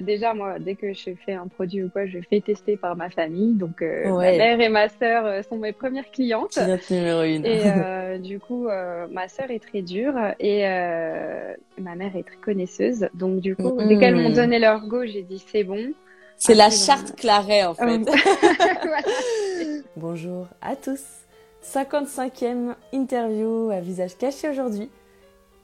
[0.00, 3.10] Déjà, moi, dès que je fais un produit ou quoi, je fais tester par ma
[3.10, 3.54] famille.
[3.54, 6.52] Donc, euh, ma mère et ma sœur euh, sont mes premières clientes.
[6.52, 7.44] Cliente numéro une.
[7.44, 8.68] Et euh, du coup,
[9.10, 10.62] ma sœur est très dure et
[11.78, 13.08] ma mère est très connaisseuse.
[13.14, 15.92] Donc, du coup, dès qu'elles m'ont donné leur go, j'ai dit c'est bon.
[16.36, 18.00] C'est la charte Claret, en fait.
[19.96, 21.04] Bonjour à tous.
[21.62, 24.88] 55e interview à visage caché aujourd'hui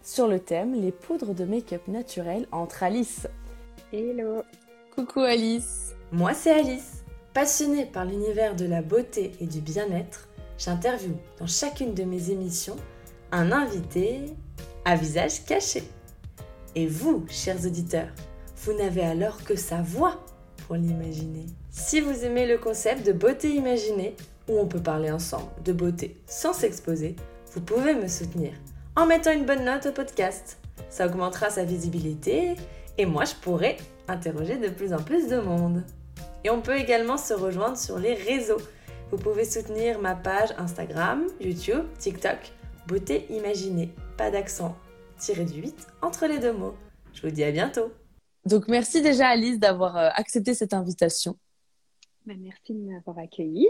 [0.03, 3.27] sur le thème les poudres de make-up naturelles entre Alice.
[3.93, 4.43] Hello.
[4.97, 5.95] Coucou Alice.
[6.11, 7.05] Moi c'est Alice.
[7.33, 10.29] Passionnée par l'univers de la beauté et du bien-être,
[10.59, 12.75] j'interviewe dans chacune de mes émissions
[13.31, 14.23] un invité
[14.85, 15.85] à visage caché.
[16.75, 18.09] Et vous, chers auditeurs,
[18.57, 20.21] vous n'avez alors que sa voix
[20.67, 21.47] pour l'imaginer.
[21.71, 24.17] Si vous aimez le concept de beauté imaginée,
[24.49, 27.15] où on peut parler ensemble de beauté sans s'exposer,
[27.53, 28.53] vous pouvez me soutenir
[28.97, 30.59] en mettant une bonne note au podcast.
[30.91, 32.57] Ça augmentera sa visibilité
[32.99, 33.77] et moi je pourrai
[34.09, 35.85] interroger de plus en plus de monde.
[36.45, 38.61] Et on peut également se rejoindre sur les réseaux.
[39.11, 42.53] Vous pouvez soutenir ma page Instagram, YouTube, TikTok,
[42.87, 44.77] Beauté Imaginée, pas d'accent,
[45.19, 46.75] tiré du 8 entre les deux mots.
[47.15, 47.93] Je vous dis à bientôt.
[48.45, 51.37] Donc merci déjà Alice d'avoir euh, accepté cette invitation.
[52.27, 53.69] Ben, merci de m'avoir accueillie.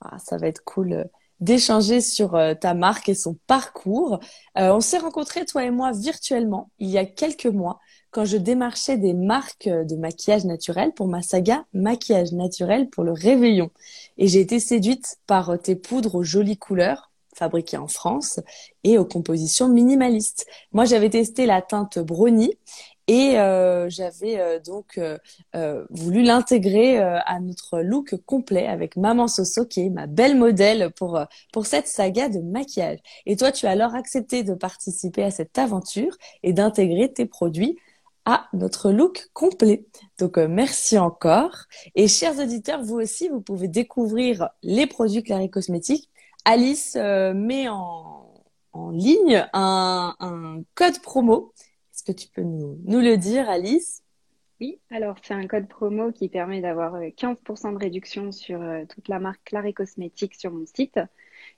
[0.00, 1.04] Ah, ça va être cool euh,
[1.40, 4.20] d'échanger sur euh, ta marque et son parcours.
[4.56, 7.80] Euh, on s'est rencontrés, toi et moi, virtuellement il y a quelques mois
[8.16, 13.12] quand je démarchais des marques de maquillage naturel pour ma saga Maquillage naturel pour le
[13.12, 13.68] réveillon.
[14.16, 18.40] Et j'ai été séduite par tes poudres aux jolies couleurs fabriquées en France
[18.84, 20.46] et aux compositions minimalistes.
[20.72, 22.54] Moi, j'avais testé la teinte brownie
[23.06, 29.66] et euh, j'avais euh, donc euh, voulu l'intégrer à notre look complet avec Maman Soso,
[29.66, 31.20] qui est ma belle modèle pour,
[31.52, 33.00] pour cette saga de maquillage.
[33.26, 37.76] Et toi, tu as alors accepté de participer à cette aventure et d'intégrer tes produits
[38.26, 39.86] à notre look complet.
[40.18, 41.64] Donc merci encore.
[41.94, 46.10] Et chers auditeurs, vous aussi, vous pouvez découvrir les produits Clary Cosmétiques.
[46.44, 48.34] Alice met en,
[48.92, 51.52] ligne un, code promo
[52.06, 54.02] que tu peux nous, le dire, Alice?
[54.60, 57.36] Oui, alors c'est un code promo qui permet d'avoir 15%
[57.68, 60.98] euh, de réduction sur euh, toute la marque Claré Cosmétiques sur mon site.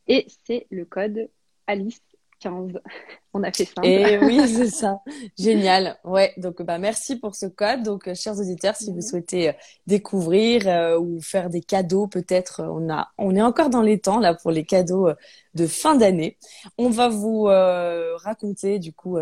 [0.09, 1.29] Et c'est le code
[1.69, 2.03] Alice
[2.41, 2.73] 15.
[3.35, 3.83] On a fait ça.
[3.85, 5.01] Et oui, c'est ça.
[5.39, 5.99] Génial.
[6.05, 6.33] Ouais.
[6.39, 7.83] Donc, bah, merci pour ce code.
[7.83, 9.03] Donc, euh, chers auditeurs, si vous mhm.
[9.03, 9.53] souhaitez euh,
[9.87, 14.19] découvrir euh, ou faire des cadeaux, peut-être, on a, on est encore dans les temps
[14.19, 15.09] là pour les cadeaux
[15.55, 16.39] de fin d'année.
[16.79, 19.19] On va vous raconter du coup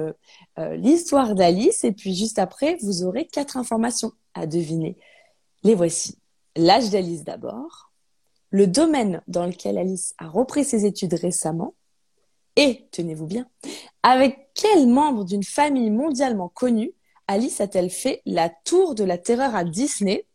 [0.59, 4.97] l'histoire d'Alice et puis juste après, vous aurez quatre informations à deviner.
[5.63, 6.19] Les voici.
[6.57, 7.93] L'âge d'Alice d'abord,
[8.51, 11.75] le domaine dans lequel Alice a repris ses études récemment
[12.57, 13.47] et, tenez-vous bien,
[14.03, 16.93] avec quel membre d'une famille mondialement connue
[17.29, 20.27] Alice a-t-elle fait la tour de la terreur à Disney?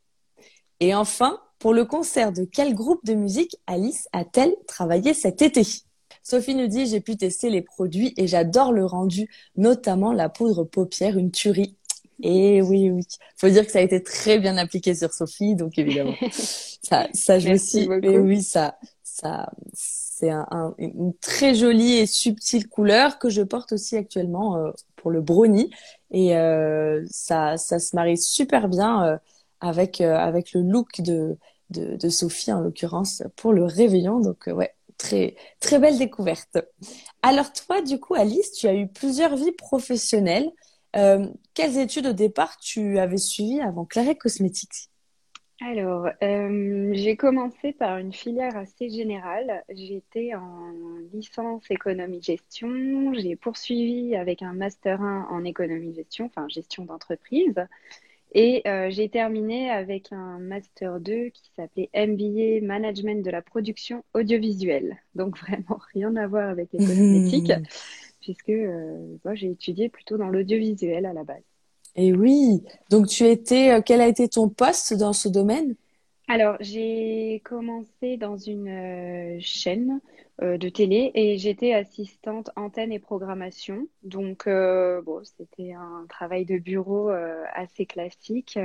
[0.80, 5.66] Et enfin, pour le concert de quel groupe de musique Alice a-t-elle travaillé cet été?
[6.24, 10.64] Sophie nous dit j'ai pu tester les produits et j'adore le rendu, notamment la poudre
[10.64, 11.78] paupière, une tuerie.
[12.22, 13.04] Et oui, oui.
[13.38, 17.40] Faut dire que ça a été très bien appliqué sur Sophie, donc évidemment, ça, ça
[17.40, 17.90] joue aussi.
[18.04, 19.50] Et oui, ça, ça,
[20.22, 25.10] c'est un, une très jolie et subtile couleur que je porte aussi actuellement euh, pour
[25.10, 25.72] le brownie
[26.12, 29.18] et euh, ça, ça se marie super bien euh,
[29.62, 31.38] avec avec le look de,
[31.72, 34.20] de, Sophie en l'occurrence pour le réveillon.
[34.20, 36.60] Donc ouais, très très belle découverte.
[37.22, 40.52] Alors toi, du coup, Alice, tu as eu plusieurs vies professionnelles.
[41.54, 44.91] quelles études au départ tu avais suivies avant Claret Cosmétiques?
[45.64, 49.64] Alors, euh, j'ai commencé par une filière assez générale.
[49.70, 50.74] J'étais en
[51.14, 53.14] licence économie-gestion.
[53.14, 57.54] J'ai poursuivi avec un master 1 en économie-gestion, enfin gestion d'entreprise.
[58.34, 64.04] Et euh, j'ai terminé avec un master 2 qui s'appelait MBA Management de la production
[64.16, 64.98] audiovisuelle.
[65.14, 67.54] Donc vraiment rien à voir avec les cosmétiques,
[68.20, 71.51] puisque euh, moi j'ai étudié plutôt dans l'audiovisuel à la base.
[71.96, 75.76] Et oui, donc tu étais, euh, quel a été ton poste dans ce domaine?
[76.28, 80.00] Alors, j'ai commencé dans une euh, chaîne
[80.42, 83.90] euh, de télé et j'étais assistante antenne et programmation.
[84.04, 88.58] Donc, bon, c'était un travail de bureau assez classique,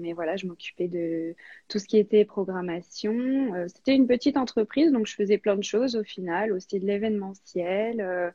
[0.00, 1.36] mais voilà, je m'occupais de
[1.68, 3.52] tout ce qui était programmation.
[3.68, 8.34] c'était une petite entreprise, donc je faisais plein de choses au final, aussi de l'événementiel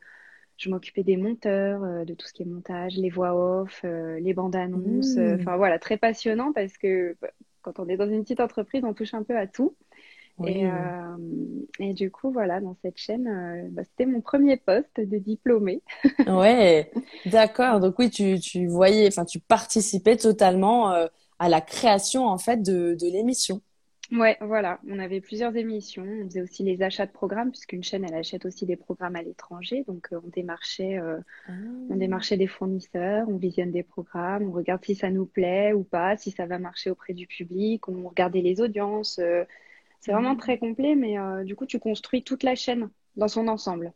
[0.57, 4.19] je m'occupais des monteurs, euh, de tout ce qui est montage, les voix off, euh,
[4.19, 5.18] les bandes annonces.
[5.18, 5.42] Euh, mmh.
[5.42, 7.30] Enfin voilà, très passionnant parce que bah,
[7.62, 9.75] quand on est dans une petite entreprise, on touche un peu à tout.
[10.45, 11.18] Et, euh,
[11.80, 15.81] et, du coup, voilà, dans cette chaîne, euh, bah, c'était mon premier poste de diplômé.
[16.27, 16.92] ouais,
[17.25, 17.80] d'accord.
[17.80, 21.07] Donc oui, tu, tu voyais, enfin, tu participais totalement euh,
[21.39, 23.62] à la création en fait de, de l'émission.
[24.12, 24.80] Ouais, voilà.
[24.88, 26.04] On avait plusieurs émissions.
[26.04, 29.21] On faisait aussi les achats de programmes, puisqu'une chaîne, elle achète aussi des programmes à
[29.21, 29.83] l'étranger.
[29.88, 31.51] Donc, on démarchait, ah.
[31.89, 35.83] on démarchait des fournisseurs, on visionne des programmes, on regarde si ça nous plaît ou
[35.83, 39.19] pas, si ça va marcher auprès du public, on regardait les audiences.
[40.00, 40.39] C'est vraiment mhm.
[40.39, 43.94] très complet, mais euh, du coup, tu construis toute la chaîne dans son ensemble.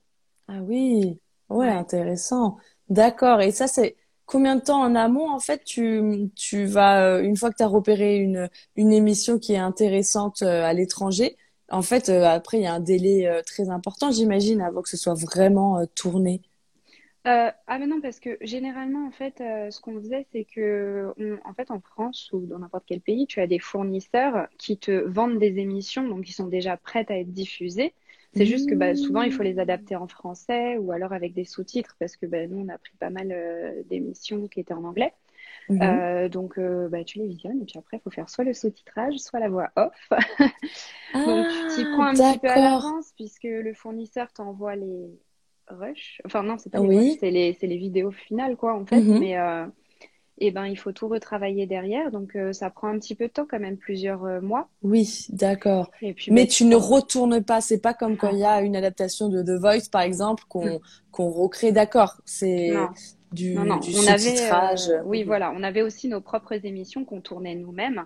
[0.48, 1.20] Ah oui,
[1.50, 2.58] ouais, intéressant.
[2.90, 3.42] D'accord.
[3.42, 3.96] Et ça, c'est
[4.32, 7.64] combien de temps en amont, en fait, tu, tu vas, euh, une fois que tu
[7.64, 11.38] as repéré une, une émission qui est intéressante euh, à l'étranger,
[11.70, 15.14] en fait, après, il y a un délai très important, j'imagine, avant que ce soit
[15.14, 16.42] vraiment tourné.
[17.28, 21.14] Euh, ah mais non parce que généralement en fait euh, ce qu'on faisait c'est que
[21.46, 24.90] en fait en France ou dans n'importe quel pays tu as des fournisseurs qui te
[25.08, 27.94] vendent des émissions donc qui sont déjà prêtes à être diffusées
[28.34, 31.44] c'est juste que bah, souvent il faut les adapter en français ou alors avec des
[31.44, 34.84] sous-titres parce que bah, nous on a pris pas mal euh, d'émissions qui étaient en
[34.84, 35.14] anglais
[35.70, 36.30] mhm.
[36.30, 39.40] donc bah, tu les visionnes et puis après il faut faire soit le sous-titrage soit
[39.40, 40.10] la voix off
[41.14, 45.10] donc tu t'y prends un petit peu à l'avance puisque le fournisseur t'envoie les
[45.72, 46.22] rush.
[46.26, 49.02] Enfin, non, c'est pas les c'est les, les, vidéos finales, quoi, en fait.
[49.02, 49.20] Mhm.
[49.20, 49.66] Mais euh,
[50.44, 52.10] eh ben, il faut tout retravailler derrière.
[52.10, 54.68] Donc, euh, ça prend un petit peu de temps, quand même, plusieurs euh, mois.
[54.82, 55.92] Oui, d'accord.
[56.02, 57.62] Mais bah, tu ne retournes pas.
[57.62, 60.78] C'est pas comme quand il y a une adaptation de The Voice, par exemple, qu'on
[60.78, 60.80] mm.
[61.12, 61.72] qu'on recrée.
[61.72, 62.22] D'accord.
[62.26, 62.72] C'est
[63.32, 63.80] du, non, non.
[63.80, 68.06] on avait, euh, oui, voilà, on avait aussi nos propres émissions qu'on tournait nous-mêmes.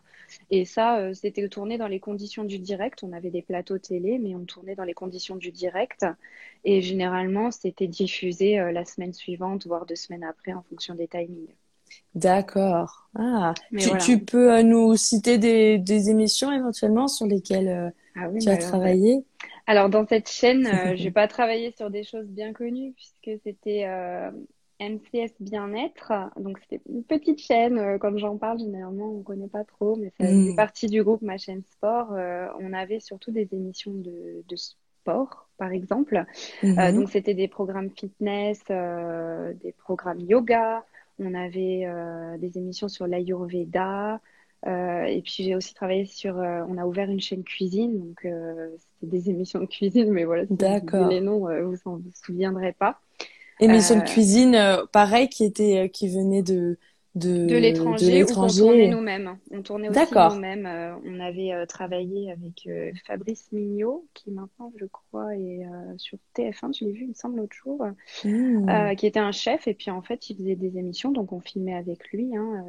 [0.52, 3.02] Et ça, c'était tourné dans les conditions du direct.
[3.02, 6.06] On avait des plateaux télé, mais on tournait dans les conditions du direct.
[6.64, 11.48] Et généralement, c'était diffusé la semaine suivante, voire deux semaines après, en fonction des timings.
[12.14, 13.10] D'accord.
[13.18, 13.54] Ah,
[14.00, 19.26] tu, peux nous citer des, des, émissions éventuellement sur lesquelles ah tu as bah travaillé?
[19.68, 20.64] alors dans cette chaîne,
[20.98, 23.86] je n'ai pas travaillé sur des choses bien connues puisque c'était
[24.80, 26.12] MCS Bien-être.
[26.38, 27.78] Donc, c'était une petite chaîne.
[27.78, 30.56] Euh, comme j'en parle, généralement, on ne connaît pas trop, mais ça fait mm.
[30.56, 32.14] partie du groupe Ma chaîne Sport.
[32.14, 36.26] Euh, on avait surtout des émissions de, sport, par exemple.
[36.64, 36.96] Euh, mm-hmm.
[36.96, 40.84] donc, c'était des programmes fitness, des programmes yoga.
[41.20, 41.88] On avait
[42.40, 44.20] des émissions sur l'Ayurveda.
[44.66, 49.30] et puis j'ai aussi travaillé sur, on a ouvert une chaîne cuisine, donc c'était des
[49.30, 50.56] émissions de cuisine, mais voilà, si
[51.10, 53.00] les noms, vous ne vous souviendrez pas.
[53.60, 56.78] Émission de euh, cuisine, euh, pareil, qui était, euh, qui venait de
[57.16, 59.38] de, de l'étranger ou on tournait nous-mêmes.
[59.52, 61.00] On tournait aussi nous-mêmes.
[61.06, 62.70] on avait travaillé avec
[63.06, 65.66] Fabrice Mignot, qui maintenant, je crois, est
[65.98, 67.86] sur TF1, tu l'as vu, il me semble, l'autre jour,
[68.24, 68.96] mmh.
[68.98, 69.68] qui était un chef.
[69.68, 72.36] Et puis, en fait, il faisait des émissions, donc on filmait avec lui.
[72.36, 72.66] Hein,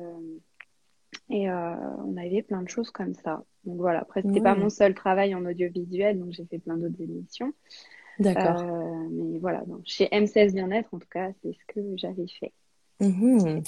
[1.28, 3.44] et on avait plein de choses comme ça.
[3.64, 4.60] Donc voilà, après, c'était pas mmh.
[4.60, 7.52] mon seul travail en audiovisuel, donc j'ai fait plein d'autres émissions.
[8.18, 8.62] D'accord.
[8.62, 12.52] Euh, mais voilà, donc, chez M16 Bien-être, en tout cas, c'est ce que j'avais fait.
[13.00, 13.62] Mhm.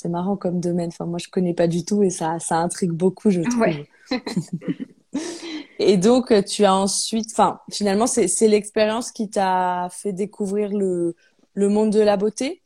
[0.00, 0.88] C'est marrant comme domaine.
[0.88, 3.66] Enfin, moi, je connais pas du tout et ça, ça intrigue beaucoup, je trouve.
[5.80, 11.16] et donc, tu as ensuite, enfin, finalement, c'est l'expérience qui t'a fait découvrir le,
[11.54, 12.62] le monde de la beauté?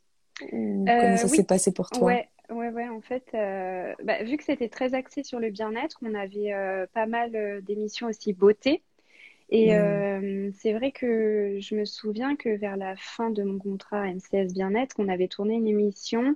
[0.47, 2.03] Comment euh, ça s'est passé pour toi?
[2.03, 2.29] Ouais.
[2.51, 6.13] Ouais, ouais, en fait, euh, bah, vu que c'était très axé sur le bien-être, on
[6.13, 6.53] avait
[6.93, 8.83] pas mal d'émissions aussi beauté.
[9.49, 9.73] Et mm.
[9.73, 14.53] euh, c'est vrai que je me souviens que vers la fin de mon contrat MCS
[14.53, 16.33] Bien-être, on avait tourné une émission euh,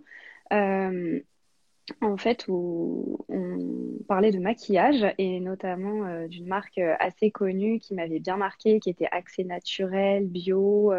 [0.51, 7.93] en fait où on parlait de maquillage et notamment euh, d'une marque assez connue qui
[7.95, 10.93] m'avait bien marqué, qui était axée naturel, bio.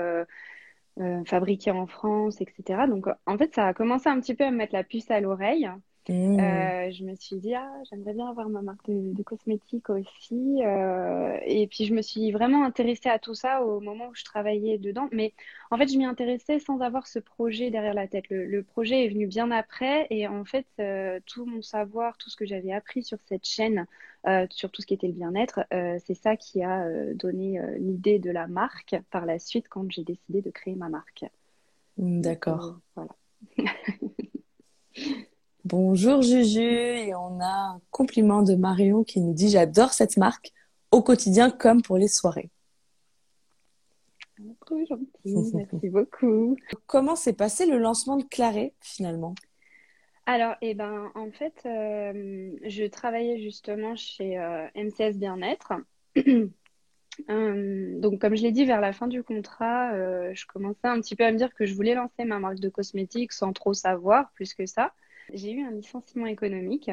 [1.27, 2.87] fabriquée en France, etc.
[2.89, 5.21] Donc, en fait, ça a commencé un petit peu à me mettre la puce à
[5.21, 5.71] l'oreille.
[6.09, 6.41] Mmh.
[6.41, 10.63] Euh, je me suis dit, ah, j'aimerais bien avoir ma marque de, cosmétiques aussi.
[10.65, 14.25] Euh, et puis, je me suis vraiment intéressée à tout ça au moment où je
[14.25, 15.09] travaillais dedans.
[15.13, 15.35] Mais
[15.71, 18.25] en fait, je m'y intéressais sans avoir ce projet derrière la tête.
[18.31, 20.07] Le, projet est venu bien après.
[20.09, 23.87] Et en fait, euh, tout mon savoir, tout ce que j'avais appris sur cette chaîne,
[24.51, 28.47] sur tout ce qui était le bien-être, c'est ça qui a donné l'idée de la
[28.47, 31.25] marque par la suite quand j'ai décidé de créer ma marque.
[31.97, 32.79] D'accord.
[32.95, 33.15] voilà.
[35.71, 40.55] Bonjour Juju, et on a un compliment de Marion qui nous dit j'adore cette marque
[40.93, 42.49] au quotidien comme pour les soirées.
[44.65, 46.57] Trop gentil, merci beaucoup.
[46.87, 49.35] Comment s'est passé le lancement de Claré finalement?
[50.25, 55.75] Alors, eh ben, en fait, euh, je travaillais justement chez euh, MCS Bien-être.
[57.29, 59.91] Euh, donc, comme je l'ai dit, vers la fin du contrat,
[60.33, 62.69] je commençais un petit peu à me dire que je voulais lancer ma marque de
[62.69, 64.93] cosmétiques sans trop savoir plus que ça.
[65.33, 66.91] J'ai eu un licenciement économique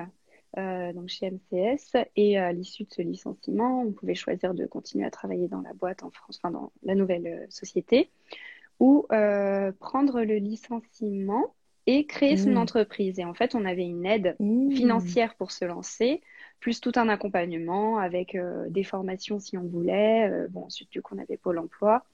[0.58, 1.98] donc chez MCS.
[2.16, 5.74] Et à l'issue de ce licenciement, on pouvait choisir de continuer à travailler dans la
[5.74, 8.10] boîte en France, enfin dans la nouvelle société,
[8.80, 9.06] ou
[9.80, 11.54] prendre le licenciement
[11.88, 12.58] et créer son mmh.
[12.58, 13.20] entreprise.
[13.20, 14.72] Et en fait, on avait une aide mmh.
[14.72, 16.22] financière pour se lancer,
[16.60, 18.38] plus tout un accompagnement avec
[18.70, 20.48] des formations si on voulait.
[20.50, 22.06] bon, ensuite, du coup, on avait Pôle emploi.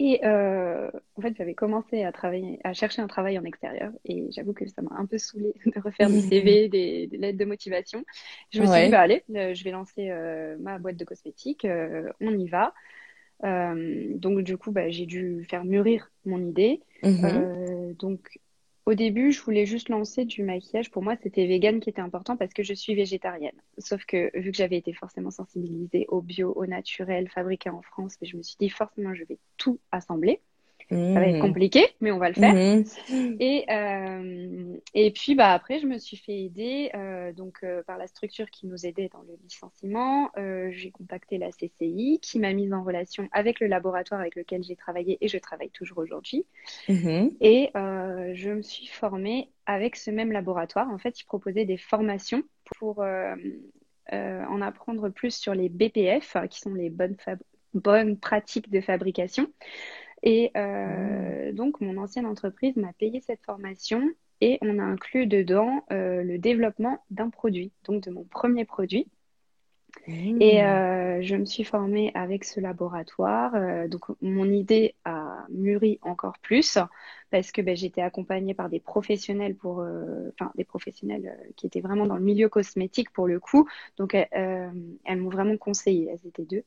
[0.00, 4.26] Et euh, en fait, j'avais commencé à travailler, à chercher un travail en extérieur, et
[4.32, 8.04] j'avoue que ça m'a un peu saoulée de refaire des CV, des, lettres de motivation.
[8.50, 11.66] Je me suis dit, bah allez, euh, je vais lancer euh, ma boîte de cosmétiques,
[12.20, 12.74] on y va.
[13.42, 16.80] donc du coup, bah, j'ai dû faire mûrir mon idée.
[17.02, 17.96] Mm-hmm.
[17.98, 18.40] donc
[18.86, 20.90] au début, je voulais juste lancer du maquillage.
[20.90, 23.58] Pour moi, c'était vegan qui était important parce que je suis végétarienne.
[23.78, 28.16] Sauf que vu que j'avais été forcément sensibilisée au bio, au naturel, fabriqué en France,
[28.22, 30.42] je me suis dit forcément, je vais tout assembler.
[30.90, 31.40] Ça va être mmh.
[31.40, 32.54] compliqué, mais on va le faire.
[32.54, 33.36] Mmh.
[33.40, 37.96] Et, euh, et puis bah, après, je me suis fait aider euh, donc, euh, par
[37.96, 40.30] la structure qui nous aidait dans le licenciement.
[40.70, 44.76] j'ai contacté la CCI qui m'a mise en relation avec le laboratoire avec lequel j'ai
[44.76, 46.44] travaillé et je travaille toujours aujourd'hui.
[46.88, 47.28] Mmh.
[47.40, 50.90] Et je me suis formée avec ce même laboratoire.
[50.90, 52.42] En fait, ils proposaient des formations
[52.76, 53.02] pour
[54.12, 57.16] en apprendre plus sur les BPF, qui sont les bonnes,
[57.72, 59.48] bonnes pratiques de fabrication.
[60.24, 65.84] Et euh, donc, mon ancienne entreprise m'a payé cette formation et on a inclus dedans
[65.92, 69.06] euh, le développement d'un produit, donc de mon premier produit.
[70.08, 70.40] Mmh.
[70.40, 73.52] Et euh, je me suis formée avec ce laboratoire.
[73.88, 76.78] donc, mon idée a mûri encore plus
[77.30, 79.84] parce que ben, j'étais accompagnée par des professionnels pour,
[80.32, 83.68] enfin, des professionnels qui étaient vraiment dans le milieu cosmétique pour le coup.
[83.98, 84.72] Donc, elles
[85.18, 86.08] m'ont vraiment conseillé.
[86.10, 86.64] Elles étaient deux.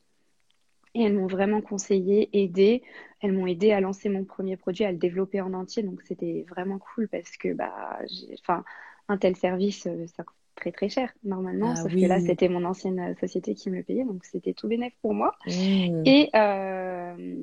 [0.98, 2.82] Et elles m'ont vraiment conseillé, aidé.
[3.22, 5.82] Elles m'ont aidé à lancer mon premier produit, à le développer en entier.
[5.84, 8.00] Donc c'était vraiment cool parce que bah,
[8.40, 8.64] enfin,
[9.08, 11.70] un tel service, euh, ça coûte très très cher normalement.
[11.70, 14.04] Ah sauf que là, c'était mon ancienne euh, société qui me le payait.
[14.04, 15.34] Donc c'était tout bénéf pour moi.
[15.46, 16.02] Mmh.
[16.04, 17.36] Et, euh,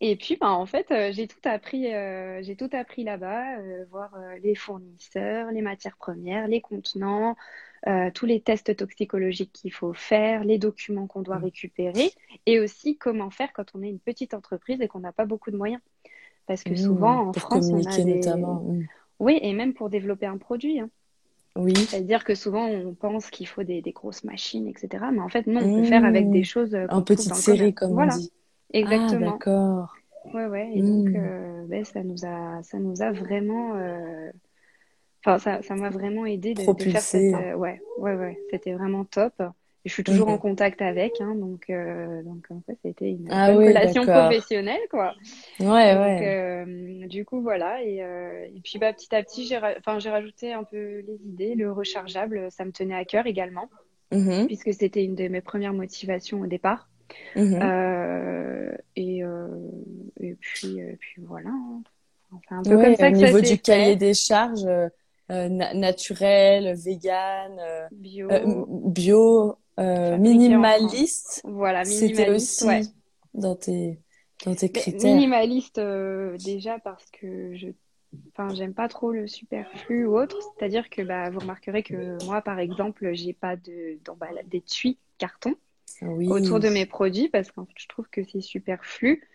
[0.00, 1.86] et puis, bah, en fait, j'ai tout appris,
[2.42, 3.56] j'ai tout appris là-bas,
[3.90, 4.10] voir
[4.42, 7.34] les fournisseurs, les matières premières, les contenants,
[7.86, 11.44] euh, tous les tests toxicologiques qu'il faut faire, les documents qu'on doit mm.
[11.44, 12.10] récupérer
[12.44, 15.52] et aussi comment faire quand on est une petite entreprise et qu'on n'a pas beaucoup
[15.52, 15.80] de moyens.
[16.46, 16.76] Parce que mm.
[16.76, 18.16] souvent en France, on a des...
[18.16, 18.62] notamment.
[18.62, 18.86] Mm.
[19.20, 20.80] Oui, et même pour développer un produit.
[20.80, 20.90] Hein.
[21.58, 21.74] Oui.
[21.74, 25.04] C'est-à-dire que souvent on pense qu'il faut des, grosses machines, etc.
[25.12, 26.74] Mais en fait, non, on peut faire avec des choses.
[26.74, 28.14] Euh, en petite série, comme voilà.
[28.14, 28.32] on dit.
[28.72, 29.26] Exactement.
[29.26, 29.96] Ah, d'accord.
[30.34, 30.70] Ouais, ouais.
[30.74, 33.74] Et donc, euh, ben, ça nous a, ça nous a vraiment
[35.24, 37.34] Enfin, ça, m'a vraiment aidé de, faire cette.
[37.34, 38.38] Euh, ouais, ouais, ouais.
[38.50, 39.34] C'était vraiment top.
[39.88, 43.52] Je suis toujours en contact avec, hein, donc, euh, donc en fait, c'était une, ah
[43.54, 45.14] relation professionnelle, quoi.
[45.60, 46.20] Ouais, ouais.
[46.26, 47.82] Euh, du coup, voilà.
[47.82, 51.54] Et, et puis, bah, petit à petit, j'ai, enfin, j'ai rajouté un peu les idées.
[51.54, 53.70] Le rechargeable, ça me tenait à cœur également,
[54.12, 54.46] mhm.
[54.46, 56.88] puisque c'était une de mes premières motivations au départ.
[57.34, 58.76] Mhm.
[58.94, 59.22] et,
[60.20, 61.48] et puis, puis voilà.
[61.48, 61.82] Hein.
[62.30, 64.68] Enfin, un peu comme ça au niveau du cahier des charges,
[65.30, 69.56] euh, naturel, vegan, euh, bio, euh, bio
[70.18, 71.42] minimaliste.
[71.44, 72.92] Voilà, C'était aussi
[73.34, 74.00] dans tes
[74.44, 75.14] dans tes critères.
[75.14, 75.80] Minimaliste
[76.44, 77.68] déjà parce que je
[78.32, 82.40] enfin j'aime pas trop le superflu ou autre c'est-à-dire que bah vous remarquerez que moi
[82.40, 83.98] par exemple j'ai pas de
[84.46, 85.54] d'étui carton
[86.28, 89.28] autour de mes produits parce qu'en fait je trouve que c'est superflu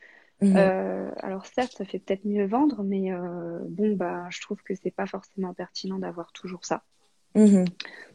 [0.44, 0.58] Mhm.
[0.58, 4.74] Euh, alors certes, ça fait peut-être mieux vendre, mais euh, bon, bah, je trouve que
[4.76, 6.84] c'est pas forcément pertinent d'avoir toujours ça.
[7.36, 7.66] Mhm.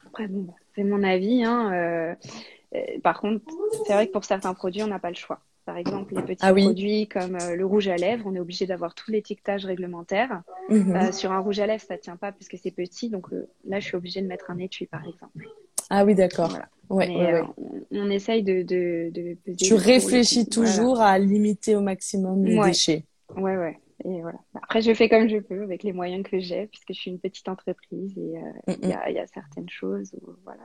[0.07, 1.43] Après, bon, c'est mon avis.
[1.45, 3.45] Hein, euh, par contre,
[3.87, 5.41] c'est vrai que pour certains produits, on n'a pas le choix.
[5.65, 8.95] Par exemple, les petits ah produits comme le rouge à lèvres, on est obligé d'avoir
[8.95, 10.43] tout l'étiquetage réglementaire.
[10.71, 11.13] Mhm.
[11.13, 13.27] sur un rouge à lèvres, ça tient pas puisque c'est petit, donc
[13.67, 15.47] là, je suis obligée de mettre un étui, par exemple.
[15.91, 16.57] Ah oui, d'accord.
[16.91, 17.43] Ouais, euh,
[17.91, 23.05] on, essaye de, de, de Tu réfléchis toujours à limiter au maximum les déchets.
[23.37, 23.79] Ouais, ouais.
[24.09, 24.39] Et voilà.
[24.55, 27.19] Après, je fais comme je peux avec les moyens que j'ai, puisque je suis une
[27.19, 30.63] petite entreprise et euh, il y, a, y, a, certaines choses où, voilà.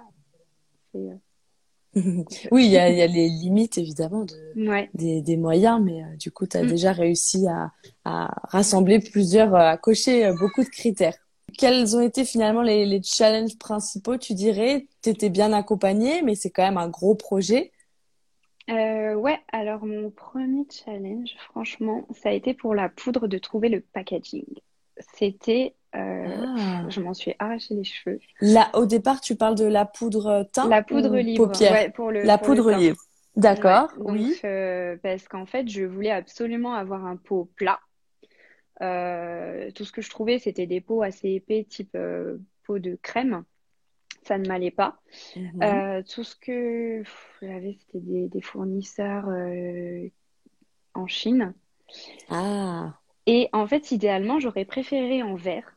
[0.96, 1.14] Euh,
[2.52, 6.32] oui, il y a, y a, les limites évidemment de, des, des, moyens, mais du
[6.32, 6.68] coup, tu as mm.
[6.68, 7.72] déjà réussi à,
[8.06, 11.18] à, rassembler plusieurs, à cocher beaucoup de critères.
[11.58, 14.88] Quels ont été finalement les, les challenges principaux, tu dirais?
[15.04, 17.73] Tu étais bien accompagnée, mais c'est quand même un gros projet.
[18.70, 23.70] Euh, ouais, alors mon premier challenge, franchement, ça a été pour la poudre de trouver
[23.70, 24.46] le packaging.
[25.16, 26.86] C'était, euh, ah.
[26.90, 28.20] je m'en suis arraché les cheveux.
[28.40, 32.24] Là, au départ, tu parles de la poudre teint La poudre libre, ouais, pour le.
[32.24, 32.98] La poudre libre.
[33.36, 33.90] D'accord.
[33.98, 34.40] oui.
[34.46, 37.80] Euh, parce qu'en fait, je voulais absolument avoir un pot plat
[38.82, 42.98] euh, tout ce que je trouvais, c'était des pots assez épais, type euh, pot de
[43.02, 43.44] crème.
[44.26, 45.02] Ça ne m'allait pas.
[45.36, 45.64] Mhm.
[45.64, 47.04] Euh, tout ce que
[47.42, 50.10] j'avais, c'était des, des fournisseurs euh,
[50.96, 51.54] en Chine.
[52.30, 55.76] Ah, Et en fait, idéalement, j'aurais préféré en verre.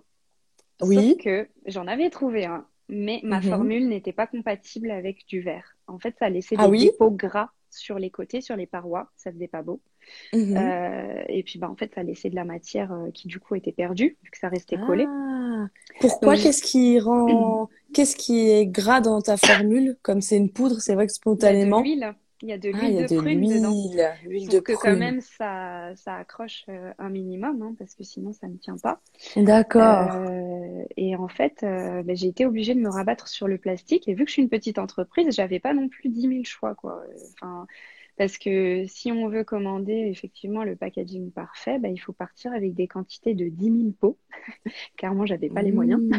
[0.79, 1.17] Sauf oui.
[1.19, 3.43] que j'en avais trouvé un, mais ma Mhm.
[3.43, 5.77] formule n'était pas compatible avec du verre.
[5.89, 6.91] En fait, ça laissait Ah des oui?
[6.91, 9.11] dépôts gras sur les côtés, sur les parois.
[9.17, 9.83] Ça faisait pas beau.
[10.33, 10.57] Mhm.
[10.57, 13.55] Euh, et puis, bah, en fait, ça laissait de la matière euh, qui, du coup,
[13.55, 15.11] était perdue, vu que ça restait collé.
[15.11, 15.67] Ah,
[15.99, 16.37] pourquoi?
[16.37, 19.97] Donc, Qu'est-ce qui rend, qu'est-ce qui est gras dans ta formule?
[20.03, 21.69] Comme c'est une poudre, c'est vrai que il y a de spontanément.
[21.69, 22.15] l'huile.
[22.43, 23.79] Il y a de Ah, il y l'huile a de de prune dedans.
[24.23, 24.97] l'huile, de que quand prune.
[24.97, 29.01] même, ça, ça accroche euh, un minimum, hein, parce que sinon, ça ne tient pas.
[29.37, 30.19] D'accord.
[30.31, 34.09] Euh, et en fait, euh, ben, j'ai été obligée de me rabattre sur le plastique.
[34.09, 36.75] Et vu que je suis une petite entreprise, j'avais pas non plus 10 000 choix,
[36.75, 37.03] quoi.
[37.35, 37.67] Enfin,
[38.17, 42.75] parce que si on veut commander effectivement le packaging parfait, ben, il faut partir avec
[42.75, 44.19] des quantités de 10 000 pots.
[44.97, 46.01] Clairement, j'avais pas les moyens.
[46.01, 46.13] Mmh,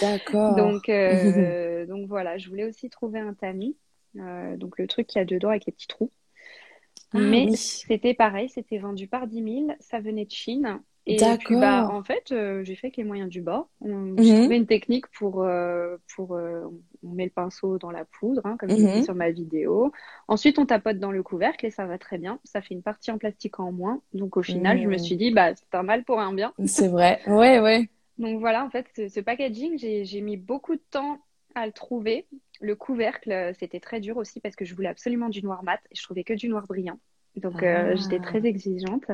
[0.00, 0.56] d'accord.
[0.56, 3.76] Donc, euh, donc voilà, je voulais aussi trouver un tamis.
[4.16, 6.10] Euh, donc le truc qu'il y a dedans avec les petits trous.
[7.12, 7.56] Ah Mais oui.
[7.56, 10.80] c'était pareil, c'était vendu par 10 000, ça venait de Chine.
[11.06, 13.68] Et puis bah en fait, euh, j'ai fait avec les moyens du bord.
[13.80, 14.40] On- J'ai Mhm.
[14.40, 16.62] trouvé une technique pour, euh, pour euh,
[17.02, 19.04] on met le pinceau dans la poudre, hein, comme j'ai dit Mhm.
[19.04, 19.92] sur ma vidéo.
[20.28, 22.38] Ensuite, on tapote dans le couvercle et ça va très bien.
[22.44, 24.02] Ça fait une partie en plastique en moins.
[24.12, 24.98] Donc au final, je me Mmh.
[24.98, 26.54] suis dit, bah c'est un mal pour un bien.
[26.66, 27.20] C'est vrai.
[27.26, 27.88] Ouais, ouais.
[28.18, 31.18] Donc voilà, en fait, ce, ce packaging, j'ai, mis beaucoup de temps
[31.54, 32.26] à le trouver.
[32.60, 35.94] Le couvercle, c'était très dur aussi parce que je voulais absolument du noir mat et
[35.96, 36.98] je trouvais que du noir brillant.
[37.36, 38.22] Donc euh, j'étais Ah.
[38.22, 39.04] très exigeante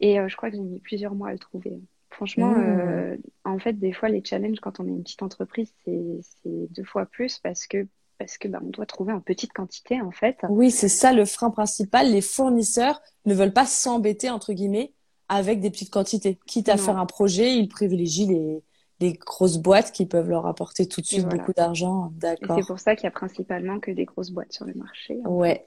[0.00, 1.80] et euh, je crois que j'ai mis plusieurs mois à le trouver.
[2.10, 2.62] Franchement, Mmh.
[2.62, 6.84] euh, en fait, des fois, les challenges quand on est une petite entreprise, c'est, deux
[6.84, 7.86] fois plus parce que
[8.18, 10.36] parce que bah, on doit trouver en petite quantité en fait.
[10.48, 12.10] Oui, c'est ça le frein principal.
[12.12, 14.92] Les fournisseurs ne veulent pas s'embêter, entre guillemets,
[15.28, 16.38] avec des petites quantités.
[16.46, 16.82] Quitte à Non.
[16.82, 18.62] faire un projet, ils privilégient les,
[19.00, 21.38] les grosses boîtes qui peuvent leur apporter tout de suite voilà.
[21.38, 22.12] beaucoup d'argent.
[22.40, 22.66] Et c'est D'accord.
[22.66, 25.66] pour ça qu'il y a principalement que des grosses boîtes sur le marché Ouais,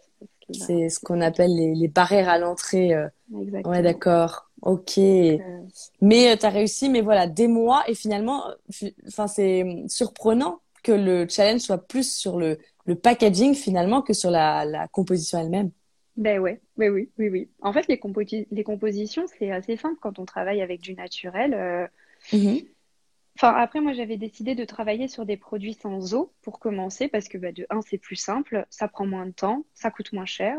[0.50, 2.94] bah, c'est ce qu'on appelle les, les barrières à l'entrée.
[2.94, 3.08] euh.
[3.30, 3.84] Ouais, exactement.
[3.84, 4.50] d'accord.
[4.62, 4.98] Ok.
[5.40, 5.68] Euh,
[6.02, 7.84] Mais tu as réussi, mais voilà, des mois.
[7.90, 12.96] Et finalement, euh, fi- enfin, c'est surprenant que le challenge soit plus sur le, le
[12.96, 15.72] packaging finalement que sur la, la composition elle-même.
[16.18, 17.50] Ben ouais, oui, oui, oui, oui.
[17.62, 18.00] En fait, les
[18.52, 21.54] les compositions, c'est assez simple quand on travaille avec du naturel.
[21.54, 21.88] euh,
[22.32, 22.75] Mhm.
[23.38, 27.28] Enfin, après, moi, j'avais décidé de travailler sur des produits sans eau pour commencer parce
[27.28, 30.26] que, bah, de un, c'est plus simple, ça prend moins de temps, ça coûte moins
[30.26, 30.58] cher.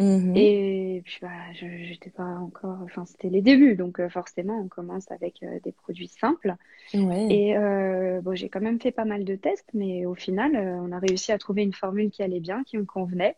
[0.00, 0.36] Mhm.
[0.36, 4.68] Et puis, bah, je j'étais pas encore, enfin, c'était les débuts, donc euh, forcément, on
[4.68, 6.54] commence avec euh, des produits simples.
[6.94, 7.26] Ouais.
[7.30, 10.76] Et euh, bon, j'ai quand même fait pas mal de tests, mais au final, euh,
[10.80, 13.36] on a réussi à trouver une formule qui allait bien, qui me convenait.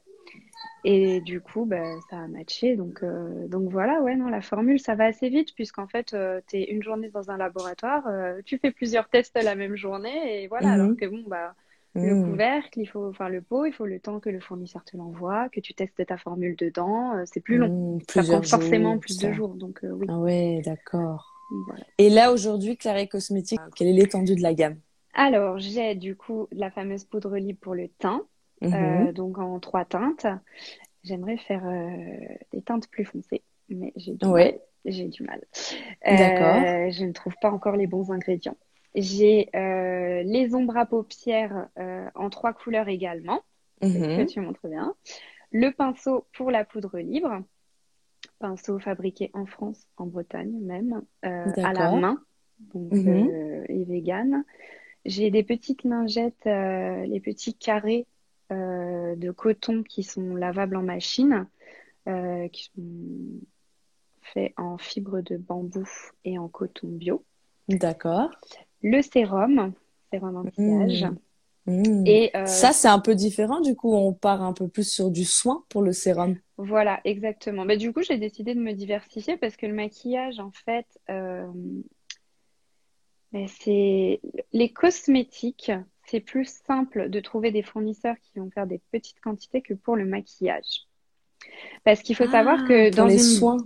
[0.84, 2.76] Et du coup, bah, ça a matché.
[2.76, 6.40] Donc, euh, donc voilà, ouais, non, la formule, ça va assez vite, puisqu'en fait, euh,
[6.48, 10.42] tu es une journée dans un laboratoire, euh, tu fais plusieurs tests la même journée,
[10.42, 10.70] et voilà.
[10.70, 10.72] Mhm.
[10.72, 11.54] Alors que bon, bah,
[12.00, 12.16] le Mhm.
[12.16, 15.48] couvercle, il faut, enfin, le pot, il faut le temps que le fournisseur te l'envoie,
[15.50, 17.68] que tu testes ta formule dedans, euh, c'est plus long.
[17.68, 18.00] Mhm.
[18.08, 19.28] Ça prend forcément jours, plus ça.
[19.28, 19.54] de jours.
[19.54, 21.26] Donc, euh, oui, Ah ouais, d'accord.
[21.66, 21.84] voilà.
[21.98, 24.80] Et là, aujourd'hui, Claret Cosmétiques, quelle est l'étendue de la gamme?
[25.14, 28.26] Alors, j'ai du coup la fameuse poudre libre pour le teint.
[28.62, 28.74] Mhm.
[28.74, 30.26] Euh, donc en trois teintes.
[31.02, 34.58] J'aimerais faire euh, des teintes plus foncées, mais j'ai du mal.
[34.84, 35.40] J'ai du mal.
[36.06, 36.56] d'accord.
[36.56, 38.56] Euh, je ne trouve pas encore les bons ingrédients.
[38.94, 43.40] J'ai euh, les ombres à paupières euh, en trois couleurs également,
[43.80, 44.26] que Mhm.
[44.26, 44.94] tu montres bien.
[45.52, 47.42] Le pinceau pour la poudre libre,
[48.38, 51.28] pinceau fabriqué en France, en Bretagne même, euh,
[51.62, 51.96] à la D'accord.
[51.96, 52.22] main,
[52.74, 53.64] donc Mhm.
[53.68, 54.44] et vegan.
[55.06, 58.06] J'ai des petites lingettes, les petits carrés
[58.50, 61.46] euh, de coton qui sont lavables en machine,
[62.08, 62.82] euh, qui sont
[64.22, 65.88] faits en fibre de bambou
[66.24, 67.24] et en coton bio.
[67.68, 68.30] D'accord.
[68.82, 69.72] Le sérum,
[70.12, 71.04] sérum anti-âge.
[71.04, 71.18] Mhm.
[71.66, 72.06] Mhm.
[72.06, 73.60] Et euh, Ça, c'est un peu différent.
[73.60, 76.36] Du coup, on part un peu plus sur du soin pour le sérum.
[76.56, 77.64] voilà, exactement.
[77.64, 80.86] Mais du coup, j'ai décidé de me diversifier parce que le maquillage, en fait,
[83.32, 84.20] ben, c'est
[84.52, 85.70] les cosmétiques,
[86.10, 89.96] c'est plus simple de trouver des fournisseurs qui vont faire des petites quantités que pour
[89.96, 90.86] le maquillage.
[91.84, 93.56] Parce qu'il faut savoir Ah, que pour dans les une soins.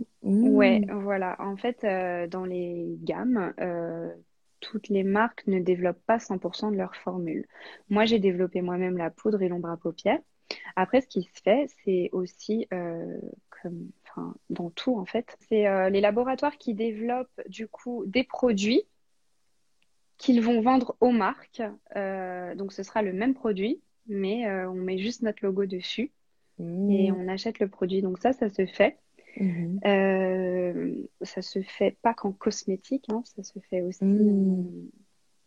[0.40, 0.90] Ouais, Mhm.
[1.02, 1.37] voilà.
[1.40, 4.12] En fait, euh, dans les gammes, euh,
[4.61, 7.46] toutes les marques ne développent pas 100% de leur formule.
[7.88, 10.20] Moi, j'ai développé moi-même la poudre et l'ombre à paupières.
[10.76, 13.18] Après, ce qui se fait, c'est aussi, euh,
[13.62, 13.90] comme,
[14.50, 18.83] dans tout en fait, c'est euh, les laboratoires qui développent du coup des produits
[20.18, 21.62] qu'ils vont vendre aux marques.
[21.96, 26.12] Euh, donc, ce sera le même produit, mais euh, on met juste notre logo dessus
[26.61, 27.16] et Mhm.
[27.18, 28.00] on achète le produit.
[28.03, 28.96] Donc ça, ça se fait.
[29.40, 29.81] Mhm.
[29.85, 34.88] Euh, ça se fait pas qu'en cosmétique, hein, ça se fait aussi Mm.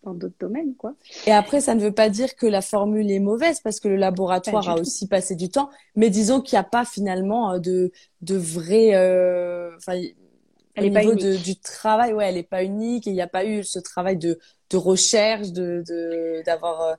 [0.03, 0.95] dans d'autres domaines, quoi.
[1.25, 3.95] Et après, ça ne veut pas dire que la formule est mauvaise parce que le
[3.95, 5.69] laboratoire a aussi passé du temps.
[5.95, 8.93] Mais disons qu'il n'y a pas finalement de, de vrai,
[10.78, 13.46] au niveau de, du travail, ouais, elle n'est pas unique et il n'y a pas
[13.46, 16.96] eu ce travail de, de recherche, de, d'avoir euh,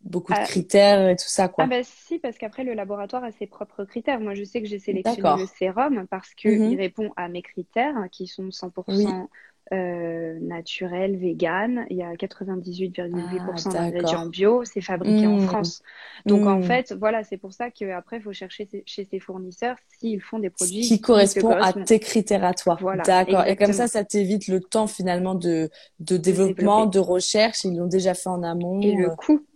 [0.00, 0.44] beaucoup de ah.
[0.44, 1.64] critères et tout ça, quoi.
[1.64, 4.20] Ah bah si, parce qu'après le laboratoire a ses propres critères.
[4.20, 6.76] Moi, je sais que j'ai sélectionné le sérum parce qu'il mm-hmm.
[6.76, 9.28] répond à mes critères qui sont 100%
[9.72, 11.86] euh, naturel, vegan.
[11.88, 14.64] Il y a 98,8% ah, d'ingrédients bio.
[14.64, 15.46] C'est fabriqué en mmh.
[15.46, 15.82] France.
[16.26, 16.64] Donc en mmh.
[16.64, 20.50] fait, voilà, c'est pour ça qu'après, il faut chercher chez ses fournisseurs s'ils font des
[20.50, 22.76] produits qui, correspondent à tes critères à toi.
[22.80, 23.46] Voilà, D'accord.
[23.46, 25.70] Et comme ça, ça t'évite le temps finalement de,
[26.00, 27.64] de développement, de recherche.
[27.64, 28.80] Ils l'ont déjà fait en amont.
[28.80, 29.16] Et le euh.
[29.16, 29.46] coût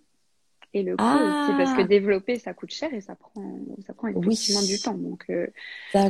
[0.77, 1.85] et le coût aussi parce que ah.
[1.85, 3.33] développer ça coûte cher et ça prend
[3.87, 5.47] ça prend effectivement du temps donc euh,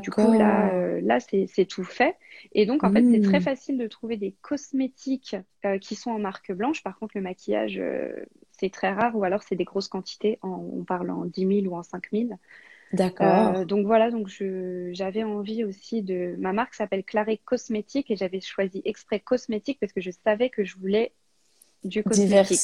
[0.01, 2.17] du coup là euh, là c'est tout fait
[2.53, 3.43] et donc en fait c'est très mmh.
[3.43, 7.81] facile de trouver des cosmétiques euh, qui sont en marque blanche par contre le maquillage
[8.51, 11.73] c'est très rare ou alors c'est des grosses quantités en, on parle en 10 000
[11.73, 12.29] ou en 5 000
[12.93, 13.67] D'accord.
[13.67, 14.29] donc voilà, donc
[14.93, 16.37] j'avais envie aussi de.
[16.39, 20.65] Ma marque s'appelle Claré Cosmétique et j'avais choisi exprès cosmétique parce que je savais que
[20.65, 21.13] je voulais
[21.89, 22.61] du cosmétique.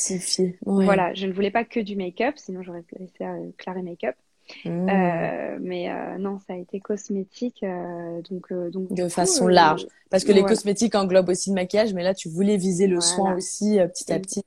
[0.84, 4.16] Voilà, je ne voulais pas que du make-up, sinon j'aurais laissé à Claré Make-up.
[4.64, 4.88] Mmh.
[4.88, 10.24] Euh, mais euh, non, ça a été cosmétique, euh, donc, donc de façon large, parce
[10.24, 13.78] que les cosmétiques englobent aussi le maquillage, mais là tu voulais viser le soin aussi
[13.94, 14.42] petit à petit,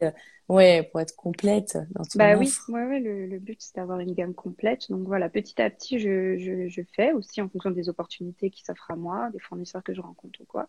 [0.49, 4.33] ouais, pour être complète dans Bah oui, ouais, le, le but c'est d'avoir une gamme
[4.33, 8.49] complète, donc voilà, petit à petit je, je, je fais aussi en fonction des opportunités
[8.49, 10.67] qui s'offrent à moi, des fournisseurs que je rencontre ou quoi.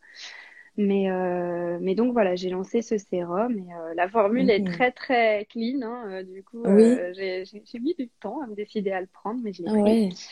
[0.78, 4.72] Mais, euh, mais donc voilà, j'ai lancé ce sérum et euh, la formule est mhm.
[4.72, 5.80] très très clean.
[5.82, 9.40] Hein, euh, du coup, euh, j'ai mis du temps à me décider à le prendre,
[9.42, 10.28] mais je l'ai pris.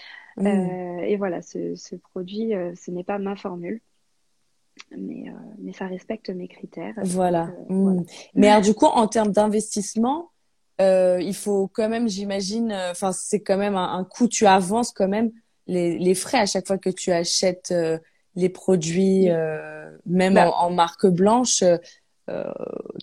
[1.07, 3.81] Et voilà, ce, ce produit, ce n'est pas ma formule.
[4.97, 5.27] Mais,
[5.59, 6.95] mais ça respecte mes critères.
[7.03, 7.51] Voilà.
[7.69, 8.05] Mhm.
[8.35, 10.31] Mais alors, du coup, en termes d'investissement,
[10.79, 15.09] il faut quand même, j'imagine, enfin, c'est quand même un, un coût, tu avances quand
[15.09, 15.31] même
[15.67, 17.73] les, les frais à chaque fois que tu achètes
[18.37, 20.51] les produits, euh, même bah.
[20.51, 21.62] en, marque blanche,
[22.31, 22.53] euh,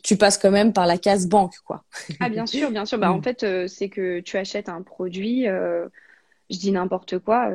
[0.03, 1.83] tu passes quand même par la case banque, quoi.
[2.19, 2.97] ah bien sûr, bien sûr.
[2.97, 3.23] Bah en mm.
[3.23, 5.45] fait, euh, c'est que tu achètes un produit.
[5.45, 7.49] je dis n'importe quoi,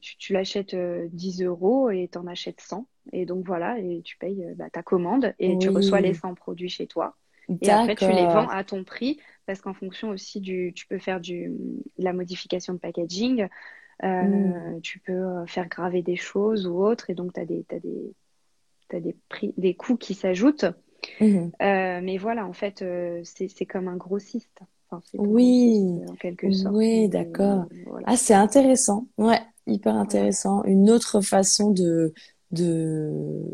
[0.00, 2.86] tu, tu l'achètes 10 euros et tu en achètes 100.
[3.12, 6.68] Et donc voilà, et tu payes bah, ta commande et tu reçois les 100 produits
[6.68, 7.16] chez toi.
[7.60, 10.98] Et après, tu les vends à ton prix parce qu'en fonction aussi du, tu peux
[10.98, 11.52] faire du,
[11.98, 13.48] la modification de packaging.
[14.04, 14.80] Euh, mm.
[14.82, 17.78] Tu peux euh, faire graver des choses ou autre, et donc tu as des, as
[17.78, 18.14] des,
[18.92, 20.66] as des, prix, des coûts qui s'ajoutent.
[21.20, 21.50] Mm-hmm.
[21.62, 22.84] Euh, mais voilà, en fait,
[23.24, 24.60] c'est comme un grossiste.
[24.90, 26.74] Enfin, oui, en quelque sorte.
[26.74, 27.66] Oui, d'accord.
[28.06, 29.06] Ah, c'est intéressant.
[29.18, 30.64] Ouais, hyper intéressant.
[30.64, 32.12] Une autre façon de,
[32.50, 33.44] de,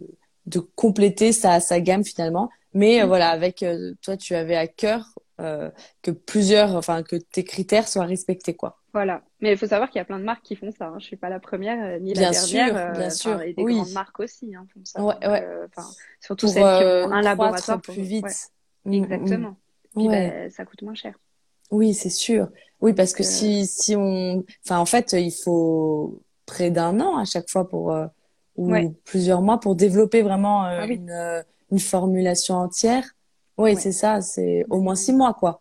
[0.46, 2.48] de compléter sa, sa gamme finalement.
[2.72, 3.06] Mais mm.
[3.06, 3.64] voilà, avec
[4.00, 8.78] toi, tu avais à cœur que plusieurs, enfin, que tes critères soient respectés, quoi.
[8.96, 9.20] Voilà.
[9.42, 10.86] Mais il faut savoir qu'il y a plein de marques qui font ça.
[10.86, 10.96] Hein.
[10.98, 12.92] Je suis pas la première euh, ni la dernière.
[12.94, 15.02] Bien euh, sûr, Et des grandes marques aussi hein, font ça.
[15.02, 15.44] Ouais, ouais.
[15.44, 15.66] Euh,
[16.18, 18.24] surtout celles qui ont un laboratoire plus vite.
[18.86, 19.50] Mm, Exactement.
[19.50, 19.56] Mm.
[19.96, 21.14] Puis ben, ça coûte moins cher.
[21.70, 22.48] Oui, c'est sûr.
[22.80, 27.26] Oui, parce que si si on, enfin en fait, il faut près d'un an à
[27.26, 27.94] chaque fois pour
[28.56, 28.72] ou
[29.04, 33.04] plusieurs mois pour développer vraiment ah une une formulation entière.
[33.58, 34.22] Oui, c'est ça.
[34.22, 35.60] C'est au moins six mois, quoi.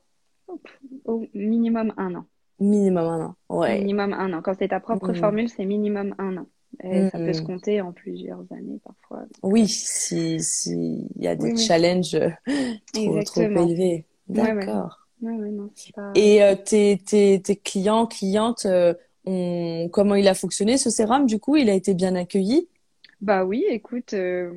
[1.03, 2.25] Au minimum un an.
[2.59, 3.79] Minimum un an, ouais.
[3.79, 4.41] Minimum un an.
[4.41, 6.47] Quand c'est ta propre formule, c'est minimum un an.
[6.83, 7.45] Et ça peut se mm.
[7.45, 9.25] compter en plusieurs années parfois.
[9.43, 12.17] Oui, si s'il y a des challenges
[12.93, 14.05] trop, trop élevés.
[14.27, 15.05] D'accord.
[16.15, 18.93] Et euh, tes, tes, tes clients, clientes, euh,
[19.91, 22.67] comment il a fonctionné ce sérum Du coup, il a été bien accueilli?
[23.21, 24.51] Bah oui, écoute, euh,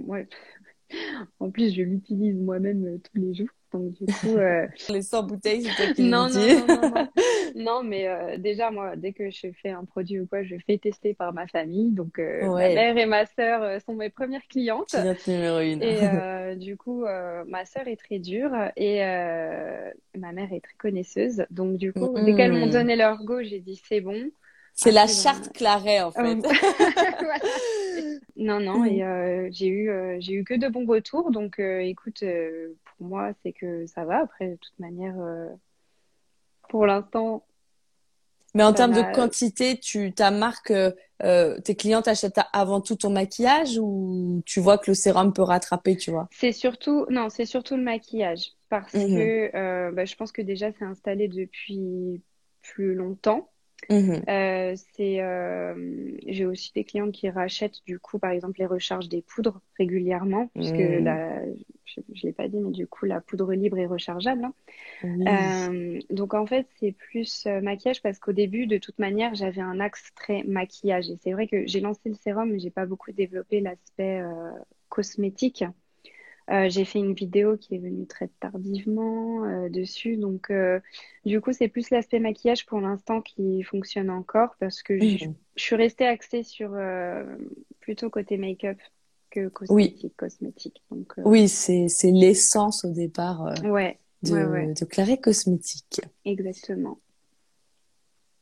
[1.40, 3.48] en plus, je l'utilise moi-même tous les jours.
[3.72, 4.66] Donc du coup, euh...
[4.88, 7.08] les 100 bouteilles, c'est toi qui non, non, non, non, non,
[7.54, 10.78] non, mais euh, déjà moi, dès que je fais un produit ou quoi, je fais
[10.78, 11.90] tester par ma famille.
[11.90, 14.96] Donc euh, ma mère et ma sœur euh, sont mes premières clientes.
[15.26, 15.82] numéro une.
[15.82, 17.04] Et du coup,
[17.46, 18.98] ma sœur est très dure et
[20.16, 21.44] ma mère est très connaisseuse.
[21.50, 24.30] Donc du coup, dès qu'elles m'ont donné leur go, j'ai dit c'est bon.
[24.72, 26.38] C'est la charte Claret en fait.
[28.36, 31.32] Non, non, et euh, j'ai eu, j'ai eu que de bons retours.
[31.32, 32.22] Donc, écoute,
[33.00, 34.20] moi, c'est que ça va.
[34.20, 35.48] Après, de toute manière, euh,
[36.68, 37.44] pour l'instant.
[38.54, 40.72] Mais en termes de quantité, tu, ta marque,
[41.22, 45.42] euh, tes clientes achètent avant tout ton maquillage ou tu vois que le sérum peut
[45.42, 46.28] rattraper, tu vois?
[46.32, 50.42] C'est surtout, non, c'est surtout le maquillage parce mmh que euh, bah, je pense que
[50.42, 52.22] déjà c'est installé depuis
[52.62, 53.50] plus longtemps.
[53.90, 54.22] Mhm.
[54.28, 59.08] Euh, c'est, euh, j'ai aussi des clients qui rachètent du coup, par exemple, les recharges
[59.08, 61.42] des poudres régulièrement, puisque la,
[61.84, 64.44] je, ne l'ai pas dit, mais du coup, la poudre libre est rechargeable.
[64.44, 64.54] Hein.
[65.04, 69.80] Euh, donc en fait, c'est plus maquillage parce qu'au début, de toute manière, j'avais un
[69.80, 71.08] axe très maquillage.
[71.08, 74.22] Et c'est vrai que j'ai lancé le sérum, mais j'ai pas beaucoup développé l'aspect
[74.88, 75.64] cosmétique.
[76.50, 80.16] Euh, j'ai fait une vidéo qui est venue très tardivement euh, dessus.
[80.16, 80.80] Donc, euh,
[81.26, 85.76] du coup, c'est plus l'aspect maquillage pour l'instant qui fonctionne encore parce que je, suis
[85.76, 86.74] restée axée sur
[87.80, 88.78] plutôt côté make-up
[89.30, 90.00] que cosmétique.
[90.04, 90.82] Oui, cosmétique.
[90.90, 96.00] Donc, oui c'est, l'essence au départ ouais, de, de Claré Cosmétique.
[96.24, 96.98] Exactement.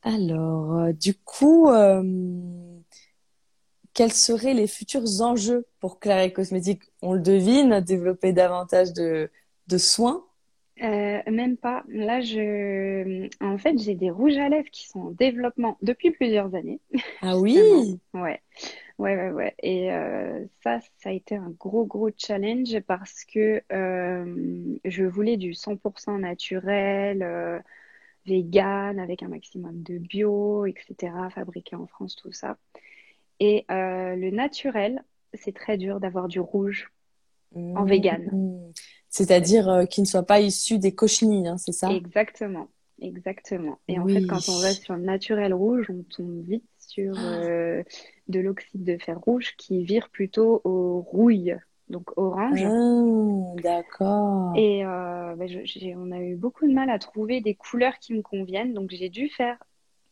[0.02, 1.68] Alors, du coup,
[3.96, 6.82] quels seraient les futurs enjeux pour Claire Cosmétique?
[7.00, 9.30] On le devine, développer davantage de,
[9.68, 10.22] de soins?
[10.82, 11.82] Euh, même pas.
[11.88, 16.54] Là, je, en fait, j'ai des rouges à lèvres qui sont en développement depuis plusieurs
[16.54, 16.78] années.
[17.22, 17.98] Ah oui?
[18.14, 18.42] ouais,
[18.98, 19.54] ouais, ouais, ouais.
[19.62, 25.38] Et euh, ça, ça a été un gros, gros challenge parce que euh, je voulais
[25.38, 27.62] du 100% naturel,
[28.26, 32.58] vegan, avec un maximum de bio, etc., fabriqué en France, tout ça.
[33.40, 36.90] Et euh, le naturel, c'est très dur d'avoir du rouge
[37.54, 37.88] en mmh.
[37.88, 38.72] vegan.
[39.08, 41.90] C'est-à-dire euh, qu'il ne soit pas issu des cochenilles, hein, c'est ça?
[41.90, 42.68] Exactement,
[43.00, 43.78] exactement.
[43.88, 47.34] Et en fait, quand on va sur le naturel rouge, on tombe vite sur ah.
[47.44, 47.82] euh,
[48.28, 51.56] de l'oxyde de fer rouge qui vire plutôt au rouille,
[51.88, 52.64] donc orange.
[52.64, 54.52] Ah, d'accord.
[54.56, 55.34] Et bah,
[55.96, 59.08] on a eu beaucoup de mal à trouver des couleurs qui me conviennent, donc j'ai
[59.08, 59.58] dû faire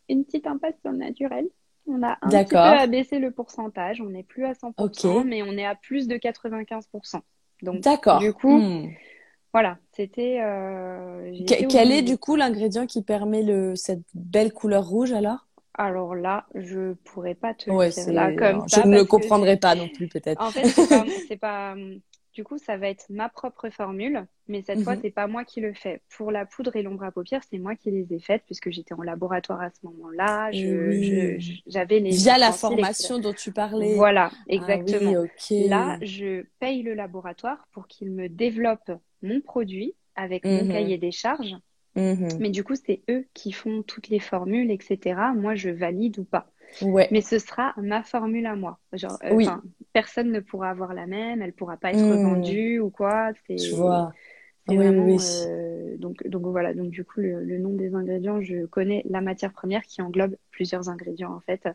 [0.09, 1.47] une petite impasse sur le naturel.
[1.87, 4.01] On a un petit peu abaissé le pourcentage.
[4.01, 7.21] On n'est plus à 100%, mais on est à plus de 95%.
[7.61, 8.19] Donc, D'accord.
[8.19, 8.91] Du coup, hmm.
[9.53, 10.39] voilà, c'était.
[10.41, 11.31] Euh,
[11.69, 15.47] quel est du coup l'ingrédient qui permet le, cette belle couleur rouge alors?
[15.77, 18.81] Alors là, je pourrais pas te le dire là comme ça.
[18.81, 20.41] Je ne le comprendrai pas non plus peut-être.
[20.41, 20.67] En fait,
[21.27, 21.75] c'est pas,
[22.35, 25.01] du coup, ça va être ma propre formule, mais cette fois, fois, mhm.
[25.01, 26.01] c'est pas moi qui le fais.
[26.09, 28.93] Pour la poudre et l'ombre à paupières, c'est moi qui les ai faites puisque j'étais
[28.93, 30.49] en laboratoire à ce moment-là.
[30.51, 33.95] Eh j'avais les via la formation dont tu parlais.
[33.95, 35.23] Voilà, ah exactement.
[35.49, 38.91] Là, je paye le laboratoire pour qu'il me développe
[39.23, 40.71] mon produit avec mon mhm.
[40.71, 41.55] cahier des charges.
[41.95, 42.27] Mhm.
[42.41, 45.17] Mais du coup, c'est eux qui font toutes les formules, etc.
[45.33, 46.51] Moi, je valide ou pas.
[46.81, 47.07] Ouais.
[47.11, 48.79] Mais ce sera ma formule à moi.
[48.91, 49.47] Genre, euh, oui.
[49.95, 52.21] Personne ne pourra avoir la même, elle pourra pas être mmh.
[52.21, 53.31] vendue ou quoi.
[53.47, 54.11] Je vois.
[54.67, 55.17] Oui, vraiment, oui.
[55.47, 59.53] Euh, donc, donc voilà, donc du coup, le, nom des ingrédients, je connais la matière
[59.53, 61.65] première qui englobe plusieurs ingrédients en fait.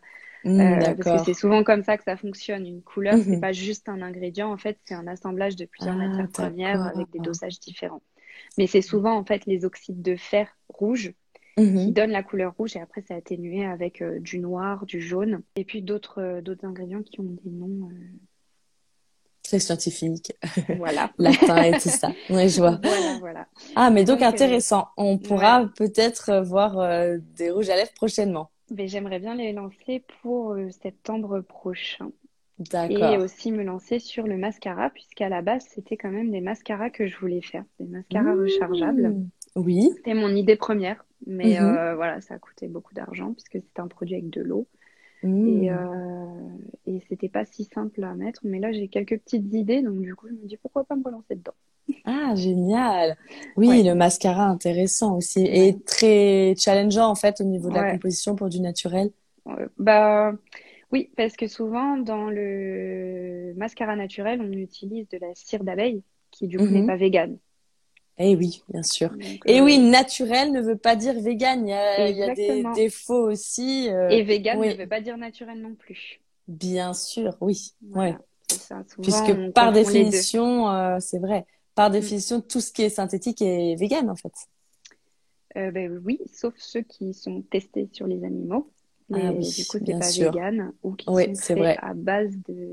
[0.43, 2.67] Mmh, euh, parce que c'est souvent comme ça que ça fonctionne.
[2.67, 3.23] Une couleur, mmh.
[3.23, 6.85] c'est pas juste un ingrédient, en fait, c'est un assemblage de plusieurs ah, matières premières
[6.85, 8.03] avec des dosages différents.
[8.59, 11.11] Mais c'est souvent en fait les oxydes de fer rouge
[11.57, 11.91] qui mhm.
[11.91, 15.65] donne la couleur rouge et après c'est atténué avec euh, du noir, du jaune et
[15.65, 17.95] puis d'autres euh, d'autres ingrédients qui ont des noms euh,
[19.43, 20.33] très scientifiques.
[20.77, 21.11] Voilà.
[21.17, 22.11] Latin et tout ça.
[22.29, 22.79] Oui, je vois.
[22.81, 23.47] Voilà, voilà.
[23.75, 24.87] Ah, mais donc, intéressant.
[24.95, 26.77] On pourra peut-être voir
[27.35, 28.49] des rouges à lèvres prochainement.
[28.73, 32.11] Mais j'aimerais bien les lancer pour septembre prochain.
[32.59, 33.11] D'accord.
[33.11, 36.89] Et aussi me lancer sur le mascara, puisqu'à la base, c'était quand même des mascaras
[36.89, 38.39] que je voulais faire, des mascaras mmh.
[38.39, 39.15] rechargeables.
[39.55, 39.89] Oui.
[39.97, 41.03] C'était mon idée première.
[41.27, 41.65] Mais mhm.
[41.65, 44.67] euh, voilà, ça a coûté beaucoup d'argent puisque c'était un produit avec de l'eau.
[45.23, 45.63] Mmh.
[45.63, 45.75] Et, euh,
[46.87, 48.41] et c'était pas si simple à mettre.
[48.43, 49.83] Mais là, j'ai quelques petites idées.
[49.83, 51.53] Donc, du coup, je me dis pourquoi pas me relancer dedans?
[52.05, 53.17] Ah, génial.
[53.55, 55.45] Oui, le mascara intéressant aussi.
[55.45, 59.11] Et très challengeant, en fait, au niveau de la composition pour du naturel.
[59.77, 60.33] bah,
[60.91, 66.47] oui, parce que souvent, dans le mascara naturel, on utilise de la cire d'abeille qui,
[66.47, 66.87] du coup, n'est mhm.
[66.87, 67.37] pas végane.
[68.17, 69.11] Eh oui, bien sûr.
[69.45, 71.67] et euh, oui, naturel ne veut pas dire vegan.
[71.67, 73.89] Il y a, des défauts aussi.
[73.89, 76.21] Euh, et vegan ne veut pas dire naturel non plus.
[76.47, 77.73] Bien sûr, oui.
[77.91, 78.15] ouais.
[79.01, 81.45] Puisque par définition, euh, c'est vrai.
[81.73, 81.93] Par mm.
[81.93, 84.33] définition, tout ce qui est synthétique est vegan en fait.
[85.55, 88.69] ben, oui, sauf ceux qui sont testés sur les animaux.
[89.13, 92.69] Ah du coup, c'est pas vegan ou qui sont faits à base de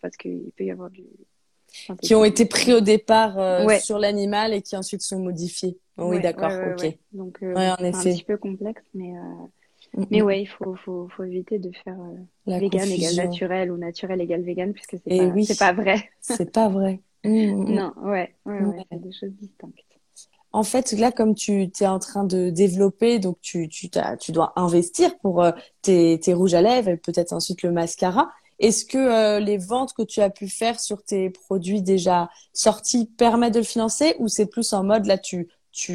[0.00, 1.04] parce qu'il peut y avoir du
[2.02, 5.78] qui ont été pris au départ euh, sur l'animal et qui ensuite sont modifiés.
[5.98, 6.96] oui, d'accord, ok.
[7.12, 11.22] Donc, euh, c'est un petit peu complexe, mais euh, mais ouais, il faut, faut, faut
[11.22, 11.96] éviter de faire
[12.46, 15.46] vegan égale naturel ou naturel égale vegan puisque c'est pas, oui.
[15.56, 16.10] pas vrai.
[16.20, 17.00] c'est pas vrai.
[17.24, 19.78] non, ouais, ouais, ouais, c'est des choses distinctes.
[20.52, 23.88] En fait, là, comme tu es en train de développer, donc tu, tu,
[24.20, 25.44] tu dois investir pour
[25.82, 28.30] tes, tes rouges à lèvres et peut-être ensuite le mascara.
[28.58, 33.06] Est-ce que euh, les ventes que tu as pu faire sur tes produits déjà sortis
[33.06, 35.48] permettent de le financer ou c'est plus en mode là tu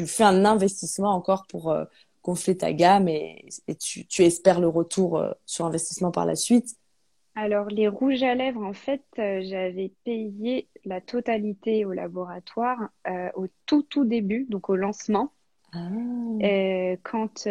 [0.06, 1.84] fais un investissement encore pour euh,
[2.22, 6.76] gonfler ta gamme et, tu, espères le retour euh, sur investissement par la suite?
[7.34, 12.90] Alors, les rouges à lèvres, en fait, j'avais payé la totalité au laboratoire
[13.34, 15.32] au tout, tout début, donc au lancement.
[15.72, 15.88] Ah.
[16.42, 17.46] Euh, quand,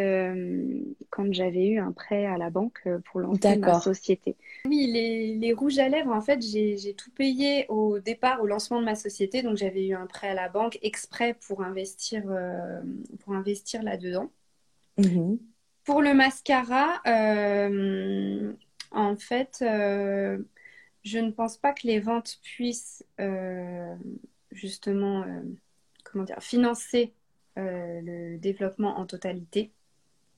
[1.10, 4.36] quand j'avais eu un prêt à la banque pour lancer ma société.
[4.66, 8.80] Oui, les, les, rouges à lèvres, en fait, j'ai tout payé au départ, au lancement
[8.80, 9.42] de ma société.
[9.42, 12.24] Donc, j'avais eu un prêt à la banque exprès pour investir,
[13.20, 14.30] pour investir là-dedans.
[14.98, 15.40] Mhm.
[15.86, 17.02] Pour le mascara,
[18.92, 20.40] en fait, euh,
[21.04, 23.96] je ne pense pas que les ventes puissent euh,
[24.52, 25.42] justement euh,
[26.04, 27.14] comment dire, financer
[27.56, 29.72] le développement en totalité.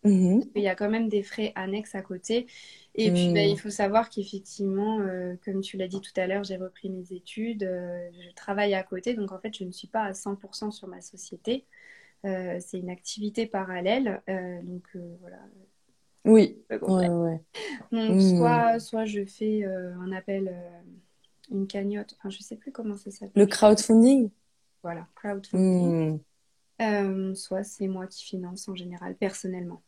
[0.03, 0.43] Mhm.
[0.55, 2.47] Il y a quand même des frais annexes à côté.
[2.95, 4.99] Et puis, bah, il faut savoir qu'effectivement,
[5.45, 9.13] comme tu l'as dit tout à l'heure, j'ai repris mes études, je travaille à côté.
[9.13, 11.65] Donc, en fait, je ne suis pas à 100% sur ma société.
[12.23, 14.21] c'est une activité parallèle.
[14.27, 15.37] donc, voilà,
[16.25, 16.57] oui.
[16.69, 17.41] Ouais, ouais.
[17.91, 18.37] Donc, hmm.
[18.37, 20.81] soit, soit je fais euh, un appel, euh,
[21.51, 23.31] une cagnotte, enfin, je sais plus comment ça s'appelle.
[23.35, 24.29] Le crowdfunding?
[24.83, 26.19] Voilà, crowdfunding.
[26.81, 29.81] Euh, soit c'est moi qui finance en général, personnellement.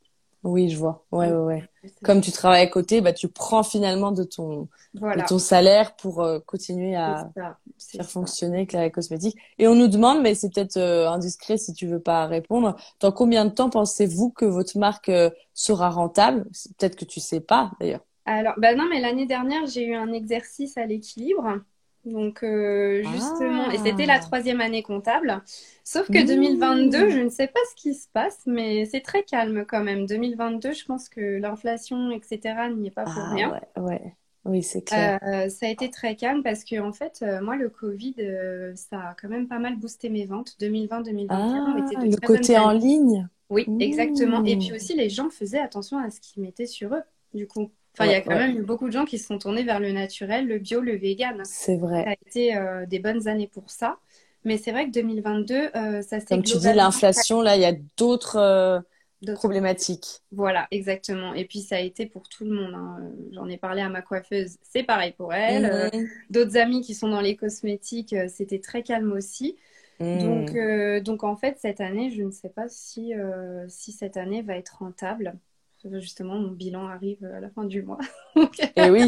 [0.44, 1.06] Oui, je vois.
[1.12, 1.64] Ouais, ouais, ouais.
[2.04, 6.22] Comme tu travailles à côté, bah, tu prends finalement de ton, de ton salaire pour
[6.22, 7.32] euh, continuer à
[7.80, 9.38] faire fonctionner Claire Cosmétique.
[9.58, 13.14] Et on nous demande, mais c'est peut-être euh, indiscret si tu veux pas répondre, dans
[13.14, 16.44] combien de temps pensez-vous que votre marque euh, sera rentable?
[16.78, 18.02] Peut-être que tu sais pas d'ailleurs.
[18.26, 21.60] Alors, bah non, mais l'année dernière, j'ai eu un exercice à l'équilibre.
[22.06, 24.20] Donc euh, justement, et c'était la ah.
[24.20, 25.42] troisième année comptable.
[25.86, 29.66] Sauf que 2022, je ne sais pas ce qui se passe, mais c'est très calme
[29.66, 30.06] quand même.
[30.06, 33.62] 2022, je pense que l'inflation, etc., n'y est pas pour ah, rien.
[33.78, 34.02] Ouais,
[34.44, 35.18] Oui, c'est clair.
[35.24, 38.16] Euh, ça a été très calme parce que en fait, euh, moi, le Covid,
[38.76, 40.56] ça a quand même pas mal boosté mes ventes.
[40.60, 43.30] 2020-2021 ah, le côté en ligne?
[43.50, 44.44] Oui, exactement.
[44.44, 47.72] Et puis aussi, les gens faisaient attention à ce qu'ils mettaient sur eux, du coup.
[47.96, 49.80] Enfin, il y a quand même eu beaucoup de gens qui se sont tournés vers
[49.80, 51.42] le naturel, le bio, le vegan.
[51.46, 52.04] C'est vrai.
[52.04, 53.98] Ça a été euh, des bonnes années pour ça.
[54.46, 56.26] Mais c'est vrai que 2022, euh, ça s'est.
[56.26, 58.80] Comme tu dis, l'inflation, là, il y a d'autres euh,
[59.36, 60.22] problématiques.
[60.32, 61.36] Voilà, exactement.
[61.36, 62.74] Et puis, ça a été pour tout le monde.
[62.74, 63.12] Hein.
[63.32, 65.92] J'en ai parlé à ma coiffeuse, c'est pareil pour elle.
[65.94, 66.08] Mhm.
[66.32, 69.56] D'autres amis qui sont dans les cosmétiques, c'était très calme aussi.
[70.00, 70.24] Mhm.
[70.24, 73.14] Donc, donc, en fait, cette année, je ne sais pas si,
[73.68, 75.36] si cette année va être rentable
[75.92, 78.00] justement, mon bilan arrive à la fin du mois.
[78.36, 79.08] Et eh oui,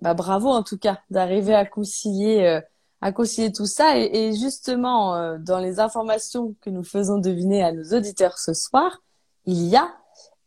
[0.00, 2.60] bah, bravo en tout cas d'arriver à concilier, euh,
[3.00, 3.98] à concilier tout ça.
[3.98, 9.02] Et, justement, euh, dans les informations que nous faisons deviner à nos auditeurs ce soir,
[9.44, 9.94] il y a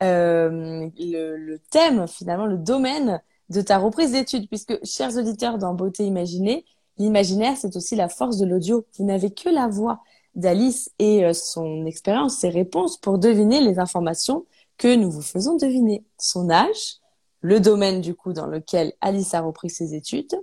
[0.04, 5.74] euh, le, le, thème, finalement, le domaine de ta reprise d'études, puisque, chers auditeurs dans
[5.74, 6.66] Beauté Imaginée,
[6.98, 8.86] l'imaginaire, c'est aussi la force de l'audio.
[8.98, 10.02] Vous n'avez que la voix
[10.34, 14.46] d'Alice et son expérience, ses réponses pour deviner les informations
[14.82, 16.96] que nous vous faisons deviner son âge,
[17.42, 20.36] le domaine du coup dans lequel Alice a repris ses études,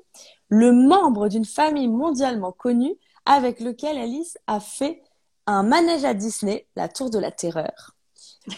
[0.49, 2.95] le membre d'une famille mondialement connue
[3.27, 5.03] avec lequel Alice a fait
[5.47, 7.97] un manège à Disney, la Tour de la Terreur.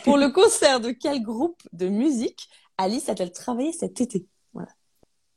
[0.04, 4.26] Pour le concert de quel groupe de musique Alice a-t-elle travaillé cet été?
[4.52, 4.72] Voilà.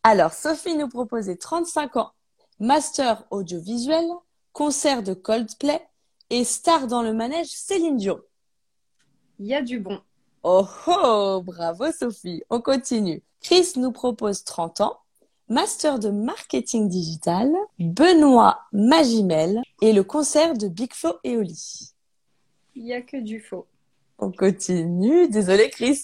[0.03, 2.11] Alors, Sophie nous proposait 35 ans,
[2.59, 4.05] master audiovisuel,
[4.51, 5.87] concert de Coldplay
[6.29, 8.19] et star dans le manège Céline Dion.
[9.39, 10.01] Il y a du bon.
[10.45, 12.43] Oh oh, bravo Sophie.
[12.49, 13.23] On continue.
[13.41, 14.99] Chris nous propose 30 ans,
[15.47, 21.93] master de marketing digital, Benoît Magimel et le concert de Big Flo et Oli.
[22.75, 23.67] Il n'y a que du faux.
[24.19, 25.29] On continue.
[25.29, 26.01] Désolé Chris.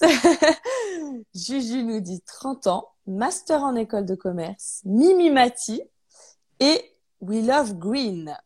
[1.36, 5.82] Juju nous dit 30 ans, master en école de commerce, Mimi Mati
[6.62, 8.38] et We Love Green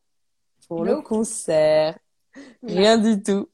[0.68, 2.00] pour le concert.
[2.64, 3.48] Rien du tout.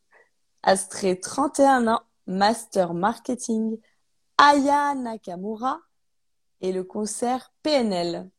[0.64, 3.78] Astré, 31 ans, Master Marketing,
[4.38, 5.80] Aya Nakamura
[6.62, 8.30] et le concert PNL.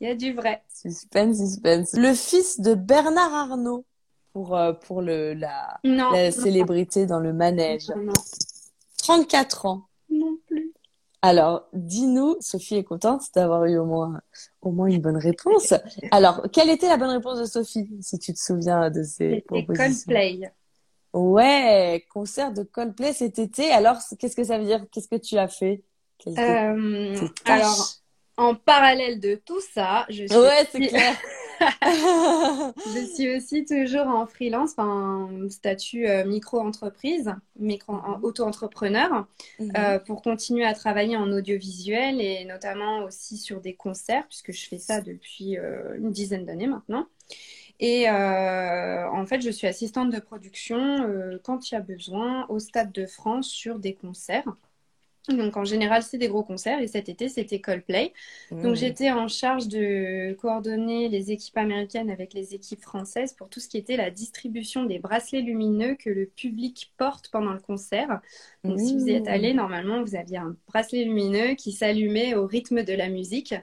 [0.00, 0.62] Il y a du vrai.
[0.72, 1.92] Suspense, suspense.
[1.94, 3.84] Le fils de Bernard Arnault
[4.32, 7.90] pour, euh, pour le, la, la célébrité dans le manège.
[7.96, 8.12] Non.
[8.98, 9.82] 34 ans.
[10.08, 10.72] Non plus.
[11.22, 14.20] Alors, dis-nous, Sophie est contente d'avoir eu au moins,
[14.60, 15.74] au moins une bonne réponse.
[16.12, 20.12] Alors, quelle était la bonne réponse de Sophie, si tu te souviens de ces propositions?
[20.12, 20.52] Coldplay.
[21.12, 23.70] Ouais, concert de Coldplay cet été.
[23.70, 24.84] Alors, qu'est-ce que ça veut dire?
[24.90, 25.82] Qu'est-ce que tu as fait?
[26.26, 27.88] Euh, Alors,
[28.36, 31.16] en parallèle de tout ça, je suis ouais, c'est clair.
[31.82, 38.18] je suis aussi toujours en freelance, enfin statut euh, micro-entreprise, micro mhm.
[38.22, 39.26] auto-entrepreneur,
[39.58, 39.72] mhm.
[39.76, 44.68] euh, pour continuer à travailler en audiovisuel et notamment aussi sur des concerts, puisque je
[44.68, 45.56] fais ça depuis
[45.98, 47.06] une dizaine d'années maintenant.
[47.80, 52.46] Et euh, en fait, je suis assistante de production euh, quand il y a besoin
[52.48, 54.44] au Stade de France sur des concerts.
[55.28, 58.12] Donc en général, c'est des gros concerts et cet été, c'était Coldplay.
[58.62, 58.76] Donc Mmh.
[58.76, 63.68] j'étais en charge de coordonner les équipes américaines avec les équipes françaises pour tout ce
[63.68, 68.20] qui était la distribution des bracelets lumineux que le public porte pendant le concert.
[68.66, 69.54] Donc si vous y êtes allé, Mmh.
[69.54, 73.54] normalement, vous aviez un bracelet lumineux qui s'allumait au rythme de la musique.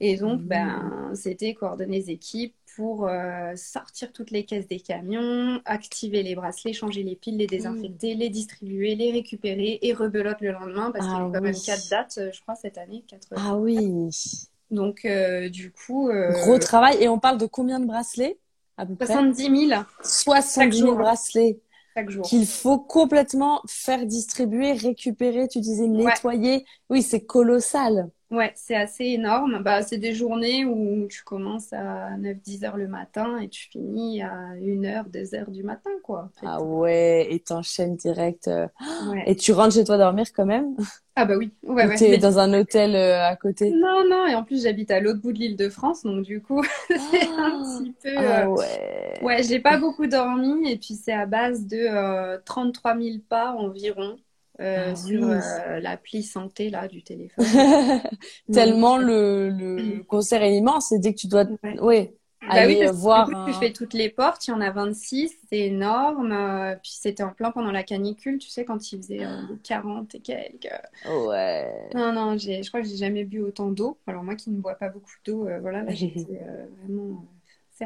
[0.00, 0.48] Et donc, Mmh.
[0.48, 6.34] ben, c'était coordonner les équipes pour euh, sortir toutes les caisses des camions, activer les
[6.34, 11.06] bracelets, changer les piles, les désinfecter, les distribuer, les récupérer et rebelote le lendemain parce
[11.06, 13.04] qu'il y Ah a quand même quatre dates, euh, je crois, cette année.
[13.08, 13.26] Quatre...
[13.36, 14.48] Ah oui.
[14.70, 16.96] Donc, euh, du coup, euh, Gros travail.
[17.00, 18.38] Et on parle de combien de bracelets
[18.78, 19.06] à peu près?
[19.06, 20.98] 70 000 70 000 jour.
[20.98, 21.60] bracelets
[21.94, 22.24] chaque jour.
[22.24, 26.04] qu'il faut complètement faire distribuer, récupérer, tu disais Ouais.
[26.04, 26.64] nettoyer.
[26.88, 28.10] Oui, c'est colossal.
[28.32, 29.62] Ouais, c'est assez énorme.
[29.62, 34.22] Bah, c'est des journées où tu commences à 9-10 heures le matin et tu finis
[34.22, 36.24] à 1 heure, 2 heures du matin, quoi.
[36.24, 36.46] en fait.
[36.46, 38.48] Ah ouais, et t'enchaînes direct.
[38.48, 38.66] euh.
[39.00, 39.24] Ouais.
[39.26, 40.74] Et tu rentres chez toi dormir quand même?
[41.14, 41.96] Ah bah oui, ouais, Ou ouais.
[41.98, 43.70] t'es Mais- dans un hôtel euh, à côté?
[43.70, 46.40] Non, non, et en plus j'habite à l'autre bout de l'île de France, donc du
[46.42, 48.08] coup c'est un petit peu...
[48.16, 49.18] Ah euh, ouais.
[49.20, 53.52] Ouais, j'ai pas beaucoup dormi et puis c'est à base de euh, 33 000 pas
[53.52, 54.16] environ
[54.62, 55.30] euh, Ah sur oui.
[55.30, 57.64] euh, l'appli santé là du téléphone.
[58.50, 61.80] Tellement le, le concert est immense et dès que tu dois, Ouais.
[61.80, 64.60] ouais, Bah aller oui, que voir coup, tu fais toutes les portes, il y en
[64.62, 66.32] a 26, c'est énorme.
[66.32, 70.14] euh, puis c'était en plein pendant la canicule, tu sais, quand il faisait euh, 40
[70.16, 70.68] et quelques.
[71.04, 71.94] Ouais.
[71.94, 74.00] Non, non, je crois que j'ai jamais bu autant d'eau.
[74.06, 77.26] Alors moi qui ne bois pas beaucoup d'eau, euh, voilà, là j'étais euh, vraiment euh,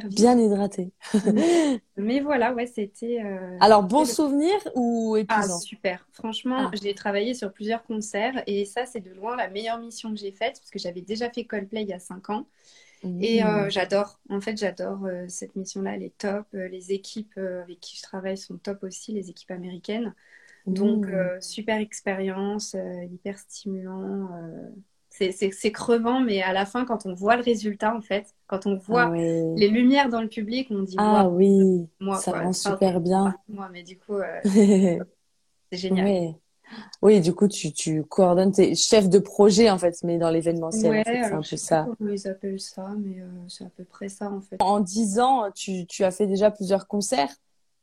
[0.01, 0.29] servie.
[0.29, 0.93] Bien hydraté.
[1.97, 3.23] Mais voilà, ouais, c'était...
[3.25, 5.49] euh, Alors, bon le- souvenir ou Ah, épuisant?
[5.49, 6.07] super.
[6.13, 6.73] Franchement, Ah.
[6.73, 10.31] j'ai travaillé sur plusieurs concerts et ça, c'est de loin la meilleure mission que j'ai
[10.31, 12.47] faite parce que j'avais déjà fait Coldplay il y a 5 ans.
[13.21, 13.71] Et euh, Mmh.
[13.71, 16.47] j'adore, en fait, j'adore euh, cette mission-là, elle est top.
[16.55, 20.15] Les équipes avec qui je travaille sont top aussi, les équipes américaines.
[20.71, 21.31] Donc, Mmh.
[21.41, 22.77] super expérience,
[23.13, 24.29] hyper stimulant.
[25.19, 28.77] C'est, crevant, mais à la fin, quand on voit le résultat, en fait, quand on
[28.77, 32.43] voit Ah les lumières dans le public, on dit, Ah oui, moi, ça quoi.
[32.43, 33.35] rend Enfin, super bien.
[33.49, 34.41] moi, mais du coup, euh,
[35.73, 36.17] c'est génial.
[37.03, 40.93] Oui, du coup, tu, tu coordonnes tes chefs de projet, en fait, mais dans l'événementiel,
[40.93, 41.91] en Ouais, fait, c'est un peu ça.
[41.99, 44.57] comment ils appellent ça, mais euh, c'est à peu près ça, en fait.
[44.59, 47.35] En 10 ans, tu, tu as fait déjà plusieurs concerts,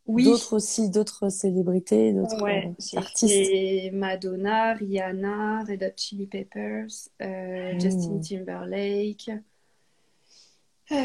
[0.08, 3.56] Oui, d'autres aussi, d'autres célébrités, d'autres ouais, euh, artistes.
[3.94, 6.88] Madonna, Rihanna, Red Hot Chili Peppers,
[7.22, 8.20] euh, Justin Mmh.
[8.20, 9.30] Timberlake,
[10.92, 10.96] euh,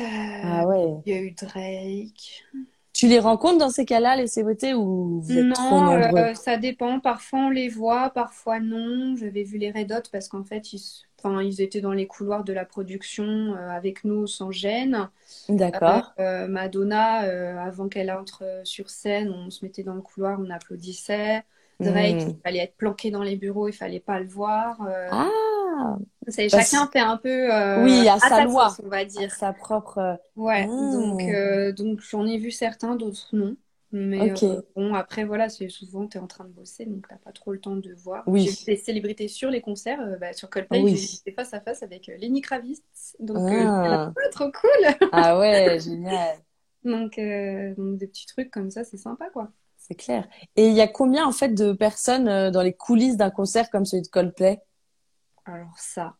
[0.42, 1.05] Ah ouais.
[1.05, 2.44] il y a eu Drake.
[2.92, 6.28] Tu les rencontres dans ces cas-là, les célébrités, ou vous êtes trop Non, nombreux?
[6.30, 7.01] euh, ça dépend.
[7.01, 9.14] Parfois on les voit, parfois non.
[9.16, 10.80] J'avais vu les Red Hot parce qu'en fait, ils,
[11.19, 13.25] enfin, ils étaient dans les couloirs de la production
[13.57, 15.11] euh, avec nous sans gêne.
[15.51, 16.14] D'accord.
[16.19, 20.51] Euh, Madonna, euh, avant qu'elle entre sur scène, on se mettait dans le couloir, on
[20.51, 21.45] applaudissait.
[21.81, 22.29] Drake, Hmm.
[22.29, 24.79] il fallait être planqué dans les bureaux, il fallait pas le voir.
[25.11, 25.99] Ah,
[26.29, 28.89] c'est, bah, chacun fait un peu euh, oui, à à sa sa loi, sauce, on
[28.89, 29.31] va à dire.
[29.31, 30.21] sa propre.
[30.37, 30.81] Ouais, Hmm.
[30.81, 33.57] donc, euh, donc j'en ai vu certains, d'autres non.
[33.91, 37.16] Mais euh, bon, après, voilà, c'est souvent, tu es en train de bosser, donc t'as
[37.16, 38.22] pas trop le temps de voir.
[38.26, 38.45] Oui.
[38.45, 41.20] J'ai vu des célébrités sur les concerts, euh, bah, sur Coldplay, Oui.
[41.22, 44.12] été face à face avec euh, Lenny Kravitz, donc Ah.
[44.30, 44.70] trop cool.
[45.12, 46.39] Ah ouais, génial.
[46.84, 49.51] Donc, donc des petits trucs comme ça, c'est sympa, quoi.
[49.78, 50.28] C'est clair.
[50.57, 53.86] Et il y a combien en fait de personnes dans les coulisses d'un concert comme
[53.86, 54.61] celui de Coldplay?
[55.47, 56.16] Alors ça,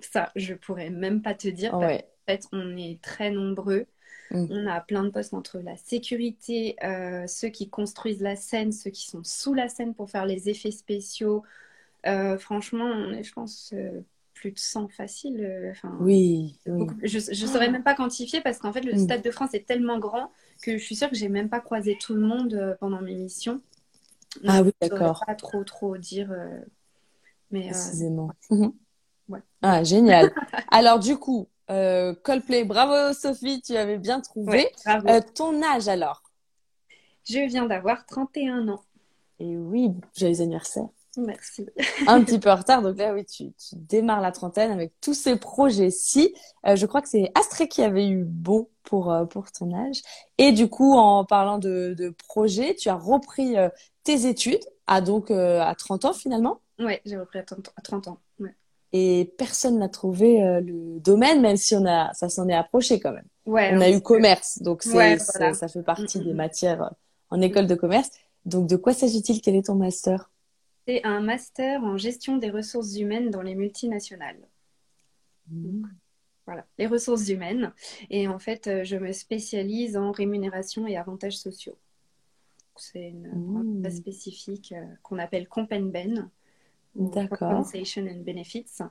[0.00, 1.98] ça, je pourrais même pas te dire, parce Ouais.
[2.26, 3.86] qu'en fait, on est très nombreux.
[4.32, 4.46] Mm.
[4.50, 8.90] On a plein de postes entre la sécurité, euh, ceux qui construisent la scène, ceux
[8.90, 11.42] qui sont sous la scène pour faire les effets spéciaux.
[12.06, 14.00] Euh, franchement, on est, je pense, euh,
[14.34, 15.40] plus de 100 facile.
[15.44, 18.98] euh, enfin, Oui, je ne saurais même pas quantifier parce qu'en fait, le Mm.
[18.98, 20.30] Stade de France est tellement grand
[20.62, 23.60] que je suis sûre que j'ai même pas croisé tout le monde pendant mes missions.
[24.42, 25.22] Donc, Ah oui, d'accord.
[25.26, 26.34] pas trop, trop dire.
[27.50, 28.30] mais Précisément.
[29.28, 29.40] Ouais.
[29.62, 30.32] Ah, génial.
[30.72, 34.70] Alors, du coup, euh, Coldplay, bravo Sophie, tu avais bien trouvé.
[34.86, 35.10] ouais.
[35.10, 36.22] Euh, ton âge alors?
[37.24, 38.82] Je viens d'avoir 31 ans.
[39.38, 40.88] Et oui, joyeux anniversaire.
[41.16, 41.66] Merci.
[42.06, 45.14] Un petit peu en retard, donc là, oui, tu, tu démarres la trentaine avec tous
[45.14, 46.34] ces projets-ci.
[46.66, 50.00] Euh, je crois que c'est Astrée qui avait eu bon pour, euh, pour ton âge.
[50.38, 53.68] Et du coup, en parlant de, de projets, tu as repris euh,
[54.04, 56.60] tes études à donc à 30 ans finalement?
[56.78, 58.18] Ouais, j'ai repris à 30 à 30 ans.
[58.40, 58.54] Ouais.
[58.92, 63.00] Et personne n'a trouvé euh, le domaine, même si on a, ça s'en est approché
[63.00, 63.26] quand même.
[63.46, 65.54] Ouais, On a eu commerce, donc Ouais, voilà.
[65.54, 66.36] ça fait partie Mm, mm, des mm.
[66.36, 66.88] matières euh,
[67.30, 68.10] en école de commerce.
[68.44, 69.40] Donc, de quoi s'agit-il?
[69.40, 70.30] Quel est ton master?
[70.86, 74.48] C'est un master en gestion des ressources humaines dans les multinationales.
[75.48, 75.84] Mm.
[76.46, 77.72] voilà, les ressources humaines.
[78.10, 81.78] Et en fait, je me spécialise en rémunération et avantages sociaux.
[82.76, 86.30] C'est une branche spécifique qu'on appelle Compenben.
[86.94, 88.82] Compensation and Benefits.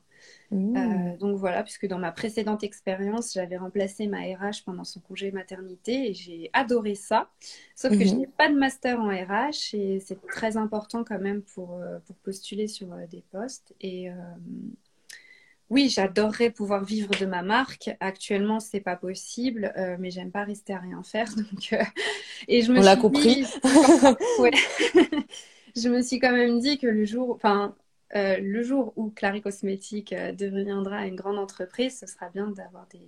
[0.49, 0.76] Mmh.
[0.76, 5.32] Euh, donc voilà, puisque dans ma précédente expérience, j'avais remplacé ma RH pendant son congé
[5.32, 7.30] maternité et j'ai adoré ça.
[7.76, 8.18] Sauf que je mmh.
[8.18, 12.16] n'ai pas de master en RH et c'est très important quand même pour, euh, pour
[12.18, 13.74] postuler sur euh, des postes.
[13.82, 14.10] Et
[15.70, 17.95] oui, j'adorerais pouvoir vivre de ma marque.
[18.02, 21.34] Actuellement, c'est pas possible, mais j'aime pas rester à rien faire.
[21.36, 21.74] Donc,
[22.49, 23.45] et je me On l'a compris.
[25.76, 27.74] je me suis quand même dit que le jour, enfin,
[28.16, 32.88] euh, le jour où Clary Cosmétique euh, deviendra une grande entreprise, ce sera bien d'avoir
[32.88, 33.07] des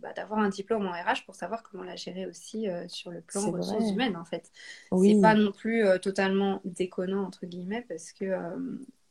[0.00, 3.20] bah, d'avoir un diplôme en RH pour savoir comment la gérer aussi euh, sur le
[3.20, 4.50] plan ressources humaines en fait.
[4.92, 5.14] Oui.
[5.14, 8.32] C'est pas non plus totalement déconnant entre guillemets parce que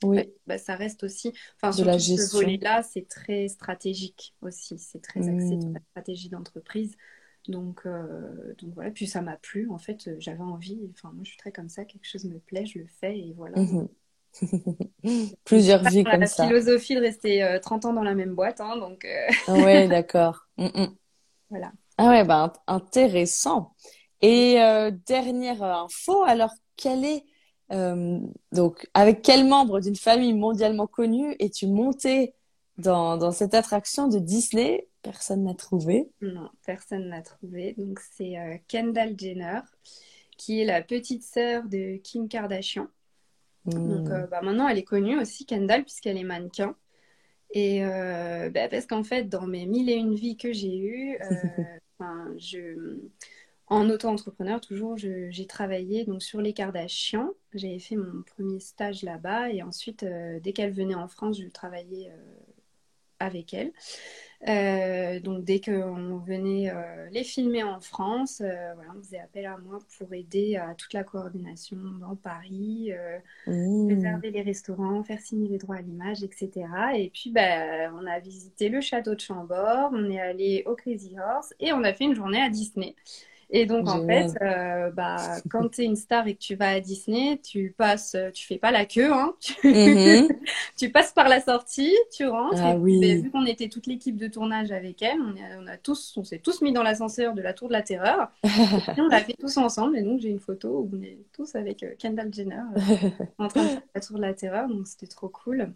[0.03, 0.31] oui.
[0.45, 5.27] Bah, ça reste aussi enfin sur ce volet là c'est très stratégique aussi c'est très
[5.27, 6.95] axé sur la stratégie d'entreprise
[7.47, 7.87] donc,
[8.57, 9.69] donc voilà, puis ça m'a plu.
[9.69, 12.65] En fait, j'avais envie, enfin moi je suis très comme ça, quelque chose me plaît,
[12.65, 13.61] je le fais et voilà.
[13.61, 13.87] Mmh
[15.45, 16.43] Plusieurs vies comme ça.
[16.43, 19.05] La philosophie de rester 30 euh, ans dans la même boîte, hein, donc.
[19.05, 19.27] Euh.
[19.47, 20.47] Ah ouais, d'accord.
[20.57, 20.95] Mm, mm.
[21.49, 21.71] Voilà.
[21.97, 23.73] Ah ouais, bah intéressant.
[24.21, 27.23] Et euh, dernière info, alors quelle est
[28.53, 32.33] donc avec quel membre d'une famille mondialement connue es-tu monté
[32.77, 34.87] dans, dans cette attraction de Disney?
[35.01, 36.09] Personne n'a trouvé.
[36.21, 37.75] Non, personne n'a trouvé.
[37.77, 38.35] Donc c'est
[38.69, 39.59] Kendall Jenner,
[40.37, 42.87] qui est la petite sœur de Kim Kardashian.
[43.67, 44.29] Donc euh, hmm.
[44.29, 46.75] bah, maintenant, elle est connue aussi, Kendall, puisqu'elle est mannequin.
[47.51, 51.17] Et euh, bah, parce qu'en fait, dans mes mille et une vies que j'ai eues,
[51.21, 51.79] euh,
[52.37, 52.99] je,
[53.67, 57.33] en auto-entrepreneur, toujours, j'ai travaillé donc, sur les Kardashians.
[57.53, 59.51] J'avais fait mon premier stage là-bas.
[59.51, 60.05] Et ensuite,
[60.41, 62.11] dès qu'elle venait en France, je travaillais
[63.19, 63.73] avec elle.
[64.47, 69.47] Euh, donc dès qu'on venait euh, les filmer en France, euh, voilà, on faisait appel
[69.47, 72.91] à moi pour aider à toute la coordination dans Paris,
[73.47, 73.87] mmh.
[73.87, 76.67] réserver les restaurants, faire signer les droits à l'image, etc.
[76.95, 81.15] Et puis bah, on a visité le château de Chambord, on est allé au Crazy
[81.19, 82.95] Horse et on a fait une journée à Disney.
[83.49, 86.69] Et donc, en fait, euh, bah, quand tu es une star et que tu vas
[86.69, 89.33] à Disney, tu passes, tu fais pas la queue, hein.
[89.63, 90.27] Mhm.
[90.77, 92.61] tu passes par la sortie, tu rentres.
[92.61, 93.21] Ah, et oui.
[93.21, 96.23] vu qu'on était toute l'équipe de tournage avec elle, on, a, on a tous, on
[96.23, 98.29] s'est tous mis dans l'ascenseur de la Tour de la Terreur.
[98.43, 99.97] et on l'a fait tous ensemble.
[99.97, 103.47] Et donc, j'ai une photo où on est tous avec euh, Kendall Jenner euh, en
[103.47, 104.67] train de faire la Tour de la Terreur.
[104.67, 105.71] Donc, c'était trop cool.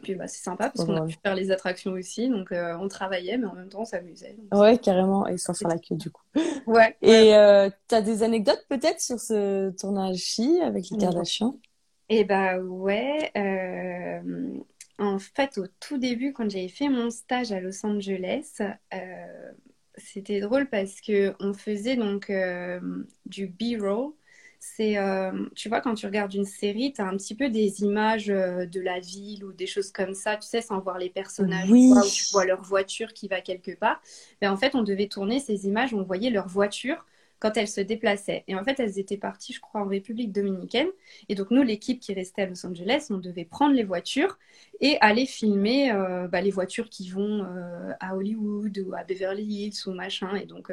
[0.00, 2.28] Puis bah, c'est sympa parce qu'on a pu faire les attractions aussi.
[2.28, 4.36] Donc euh, on travaillait, mais en même temps on s'amusait.
[4.52, 5.26] Ouais, carrément.
[5.26, 6.22] Et sans faire la queue du coup.
[6.66, 6.96] Ouais.
[7.02, 11.58] Et euh, tu as des anecdotes peut-être sur ce tournage-ci avec les Kardashians
[12.08, 13.30] Eh bah ouais.
[13.36, 14.58] Euh,
[14.98, 18.58] en fait, au tout début, quand j'avais fait mon stage à Los Angeles,
[19.96, 22.32] c'était drôle parce que on faisait donc
[23.26, 24.12] du B-roll
[24.64, 27.82] c'est, euh, tu vois, quand tu regardes une série, tu as un petit peu des
[27.82, 31.10] images euh, de la ville ou des choses comme ça, tu sais, sans voir les
[31.10, 34.00] personnages, ou tu vois leur voiture qui va quelque part.
[34.40, 37.04] Mais en fait, on devait tourner ces images, on voyait leur voiture
[37.42, 38.44] quand elles se déplaçaient.
[38.46, 40.86] Et en fait, elles étaient parties, je crois, en République dominicaine.
[41.28, 44.38] Et donc, nous, l'équipe qui restait à Los Angeles, on devait prendre les voitures
[44.80, 47.44] et aller filmer euh, bah, les voitures qui vont
[48.00, 50.36] à Hollywood ou à Beverly Hills ou machin.
[50.36, 50.72] Et donc,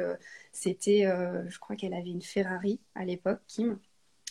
[0.52, 1.10] c'était,
[1.48, 3.78] je crois qu'elle avait une Ferrari à l'époque, Kim.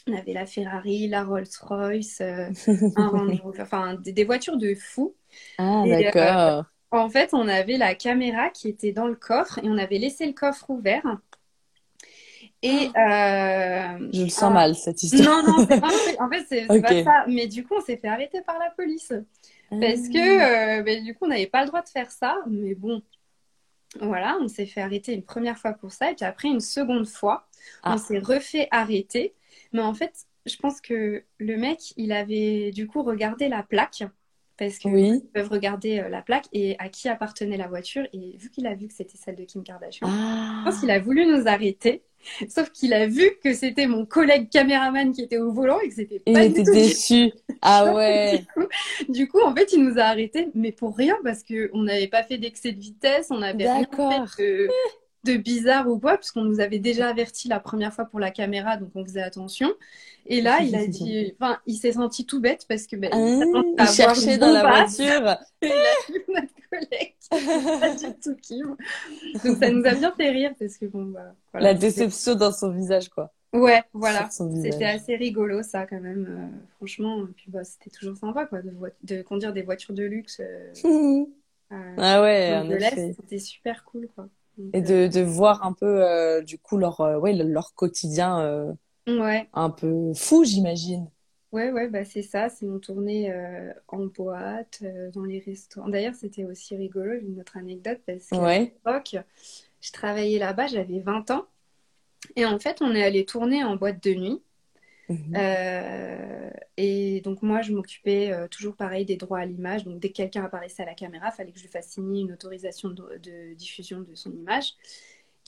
[0.10, 2.50] On avait la Ferrari, la Rolls-Royce, euh,
[2.96, 5.16] un Range Rover, enfin des, voitures de fou.
[5.58, 6.66] Ah, euh, d'accord.
[6.92, 10.26] en fait, on avait la caméra qui était dans le coffre et on avait laissé
[10.26, 11.04] le coffre ouvert.
[12.62, 15.44] Et euh, je le sens mal cette histoire.
[15.44, 17.26] Non, non, en fait, c'est pas ça.
[17.28, 19.14] Mais du coup, on s'est fait arrêter par la police
[19.70, 22.38] parce que ben, du coup, on n'avait pas le droit de faire ça.
[22.50, 23.02] Mais bon,
[24.02, 27.08] voilà, on s'est fait arrêter une première fois pour ça et puis après une seconde
[27.08, 27.48] fois,
[27.84, 27.98] on ah.
[27.98, 29.36] s'est refait arrêter
[29.72, 34.04] mais en fait, je pense que le mec, il avait du coup regardé la plaque
[34.58, 35.24] parce qu'ils oui.
[35.34, 38.06] peuvent regarder euh, la plaque et à qui appartenait la voiture.
[38.12, 41.00] Et vu qu'il a vu que c'était celle de Kim Kardashian, je pense qu'il a
[41.00, 42.04] voulu nous arrêter.
[42.50, 45.96] Sauf qu'il a vu que c'était mon collègue caméraman qui était au volant et que
[45.96, 47.32] c'était pas il était déçu.
[47.62, 48.46] Ah ouais.
[49.10, 52.08] du, coup, en fait, il nous a arrêtés, mais pour rien parce que on n'avait
[52.08, 54.70] pas fait d'excès de vitesse, on n'avait rien fait de,
[55.26, 58.78] de bizarre ou quoi, puisqu'on nous avait déjà averti la première fois pour la caméra,
[58.78, 59.70] donc on faisait attention.
[60.26, 63.88] Et là, il a dit, enfin, il s'est senti tout bête parce que ben, il,
[63.88, 65.38] cherchait dans la voiture.
[65.62, 67.16] Il a vu notre collègue,
[67.80, 68.76] pas du tout Kim.
[69.46, 72.52] Donc ça nous a bien fait rire parce que bon, bah, voilà, La déception dans
[72.52, 73.32] son visage, quoi.
[73.54, 74.30] Ouais, voilà.
[74.30, 76.28] C'était assez rigolo, ça, quand même.
[76.30, 78.72] Euh, franchement, puis bah, c'était toujours sympa, quoi, de,
[79.04, 80.40] de, conduire des voitures de luxe.
[80.40, 81.26] Euh,
[81.98, 83.14] ah ouais, en effet.
[83.20, 84.28] C'était super cool, quoi.
[84.74, 88.76] et de, de voir un peu, du coup, leur, ouais, leur quotidien
[89.08, 89.50] ouais.
[89.54, 91.10] un peu fou, j'imagine.
[91.52, 92.50] Ouais, ouais, bah c'est ça.
[92.50, 93.34] C'est une tournée
[93.88, 94.84] en boîte,
[95.14, 95.90] dans les restaurants.
[95.90, 98.60] D'ailleurs, c'était aussi rigolo, une autre anecdote, parce qu'à ouais.
[98.60, 99.16] l'époque,
[99.82, 101.46] je travaillais là-bas, j'avais 20 ans.
[102.36, 104.42] Et en fait, on est allé tourner en boîte de nuit.
[105.10, 105.34] Mhm.
[105.36, 109.84] Euh, et donc moi, je m'occupais euh, toujours pareil des droits à l'image.
[109.84, 112.22] Donc dès que quelqu'un apparaissait à la caméra, il fallait que je lui fasse signer
[112.22, 114.74] une autorisation de, diffusion de son image.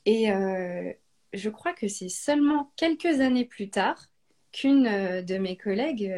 [0.06, 0.92] Et euh,
[1.34, 4.08] je crois que c'est seulement quelques années plus tard
[4.52, 6.14] qu'une de mes collègues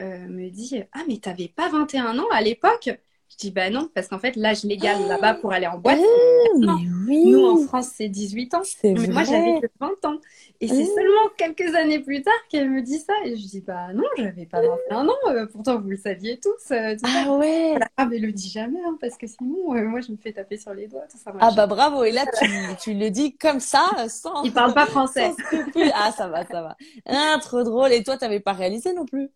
[0.00, 2.90] me dit Ah, mais t'avais pas 21 ans à l'époque
[3.30, 6.76] je dis bah non, parce qu'en fait, l'âge légal là-bas pour aller en boîte, ah,
[7.06, 7.30] oui.
[7.30, 8.62] nous en France, c'est 18 ans.
[8.82, 9.08] Mais vrai.
[9.08, 10.18] moi, j'avais que 20 ans.
[10.60, 13.12] Et c'est seulement quelques années plus tard qu'elle me dit ça.
[13.24, 15.14] Et je dis bah non, j'avais pas 21 ans.
[15.28, 16.72] Euh, pourtant, vous le saviez tous.
[16.72, 17.76] Euh, ah ouais.
[17.96, 20.58] Ah, mais le dis jamais, hein, parce que sinon, euh, moi, je me fais taper
[20.58, 21.04] sur les doigts.
[21.10, 22.02] Tout ça, ah bah bravo.
[22.02, 22.46] Et là, tu,
[22.82, 24.42] tu, le dis comme ça, sans.
[24.42, 25.32] Il parle pas français.
[25.94, 26.76] ah, ça va, ça va.
[27.06, 27.92] Ah, trop drôle.
[27.92, 29.30] Et toi, t'avais pas réalisé non plus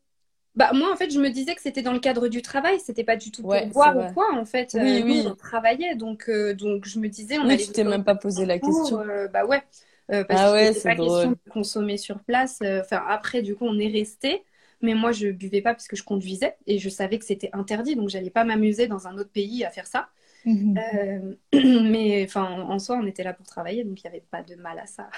[0.56, 3.02] bah, moi, en fait, je me disais que c'était dans le cadre du travail, c'était
[3.02, 4.70] pas du tout pour voir ou quoi, en fait.
[4.74, 5.24] Oui, euh, oui.
[5.26, 7.38] on travaillait, donc, euh, donc je me disais.
[7.38, 9.00] On oui, tu t'es même pas posé la question.
[9.00, 9.62] Euh, bah ouais.
[10.08, 12.60] parce ah ouais, c'est pas question de consommer sur place.
[12.62, 14.44] Enfin, après, du coup, on est resté.
[14.80, 17.96] Mais moi, je buvais pas parce que je conduisais et je savais que c'était interdit,
[17.96, 20.08] donc j'allais pas m'amuser dans un autre pays à faire ça.
[20.44, 21.36] Mhm.
[21.90, 24.56] mais enfin, en soi, on était là pour travailler, donc il n'y avait pas de
[24.56, 25.08] mal à ça.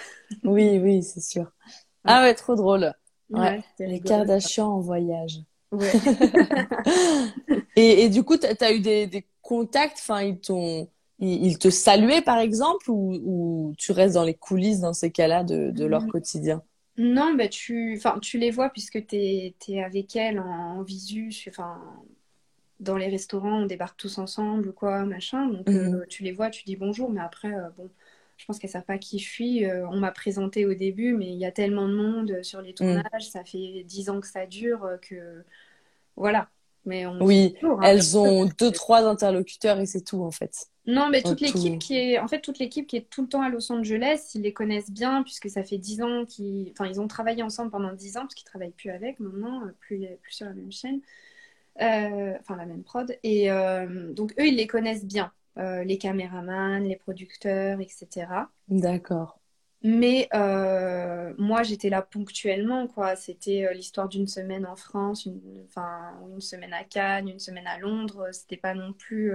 [0.45, 1.51] oui, oui, c'est sûr.
[2.05, 2.95] Ah ouais, trop drôle.
[3.31, 5.41] Ouais, les Kardashians en voyage.
[5.73, 5.93] Ouais.
[7.77, 11.71] et, et, du coup, tu as, eu des, des contacts, enfin, ils t'ont, ils, te
[11.71, 15.85] saluaient par exemple, ou, ou, tu restes dans les coulisses dans ces cas-là de, de
[15.85, 16.11] leur mm.
[16.11, 16.63] quotidien?
[16.99, 21.81] Non, bah, tu, tu les vois puisque tu es, avec elles en, visu, enfin,
[22.81, 25.47] dans les restaurants, on débarque tous ensemble, quoi, machin.
[25.49, 25.95] Donc, mm.
[25.95, 27.91] euh, tu les vois, tu dis bonjour, mais après, euh, bon,
[28.37, 29.65] je pense qu'elles savent pas qui je suis.
[29.65, 32.73] Euh, on m'a présenté au début, mais il y a tellement de monde sur les
[32.73, 32.75] mm.
[32.75, 35.45] tournages, ça fait dix ans que ça dure euh, que
[36.17, 36.49] voilà.
[36.85, 40.69] Mais oui, hein, elles ont deux trois interlocuteurs et c'est tout en fait.
[40.87, 43.43] Non, mais toute l'équipe qui est en fait toute l'équipe qui est tout le temps
[43.43, 47.01] à Los Angeles, ils les connaissent bien puisque ça fait dix ans qu'ils, enfin ils
[47.01, 50.33] ont travaillé ensemble pendant dix ans parce qu'ils travaillent plus avec maintenant, euh, plus plus
[50.33, 51.01] sur la même chaîne,
[51.77, 53.19] enfin la même prod.
[53.25, 53.49] Et
[54.13, 55.33] donc eux ils les connaissent bien.
[55.59, 58.27] Euh, les caméramans, les producteurs, etc.
[58.69, 59.41] D'accord.
[59.83, 63.17] Mais euh, moi, j'étais là ponctuellement, quoi.
[63.17, 67.67] C'était euh, l'histoire d'une semaine en France, une, enfin, une semaine à Cannes, une semaine
[67.67, 68.29] à Londres.
[68.33, 69.35] C'était pas non plus,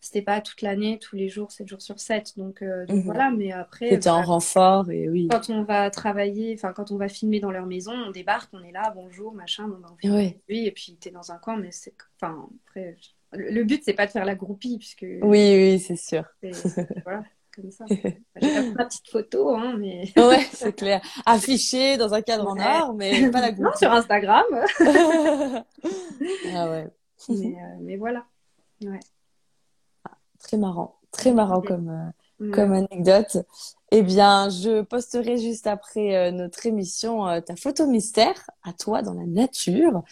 [0.00, 2.38] c'était pas toute l'année, tous les jours, 7 jours sur 7.
[2.38, 3.02] Donc, donc mhm.
[3.02, 3.88] voilà, mais après.
[3.88, 5.26] C'était en renfort et oui.
[5.28, 8.62] Quand on va travailler, enfin, quand on va filmer dans leur maison, on débarque, on
[8.62, 10.38] est là, bonjour, machin, on va oui.
[10.48, 12.96] et puis t'es dans un coin, mais c'est, enfin, après,
[13.36, 15.06] le but, c'est pas de faire la groupie, puisque.
[15.22, 16.24] Oui, oui, c'est sûr.
[17.04, 17.24] Voilà,
[17.54, 17.84] comme ça.
[17.88, 20.12] J'ai ma petite photo, hein, mais.
[20.16, 21.00] ouais, c'est clair.
[21.26, 23.70] Affiché dans un cadre en or, mais pas la groupie.
[23.70, 24.44] Non, sur Instagram.
[26.54, 26.88] ah ouais.
[27.28, 28.24] Mais, euh, mais voilà.
[28.82, 29.00] Ouais.
[30.04, 30.98] Ah, très marrant.
[31.10, 33.38] Très marrant comme, euh, comme anecdote.
[33.92, 39.14] Eh bien, je posterai juste après euh, notre émission ta photo mystère à toi dans
[39.14, 40.02] la nature.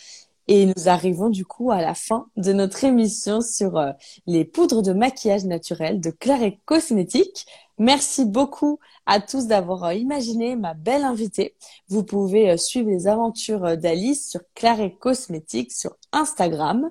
[0.48, 3.92] Et nous arrivons du coup à la fin de notre émission sur euh,
[4.26, 7.46] les poudres de maquillage naturel de Claret Cosmétiques.
[7.78, 11.54] Merci beaucoup à tous d'avoir euh, imaginé ma belle invitée.
[11.88, 16.90] Vous pouvez euh, suivre les aventures d'Alice sur Claret Cosmétiques sur Instagram.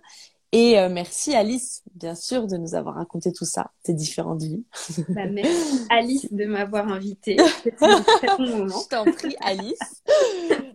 [0.54, 4.66] Et merci Alice, bien sûr, de nous avoir raconté tout ça, tes différentes vies.
[5.10, 7.38] Bah, merci Alice de m'avoir invitée.
[7.66, 10.04] Je t'en prie Alice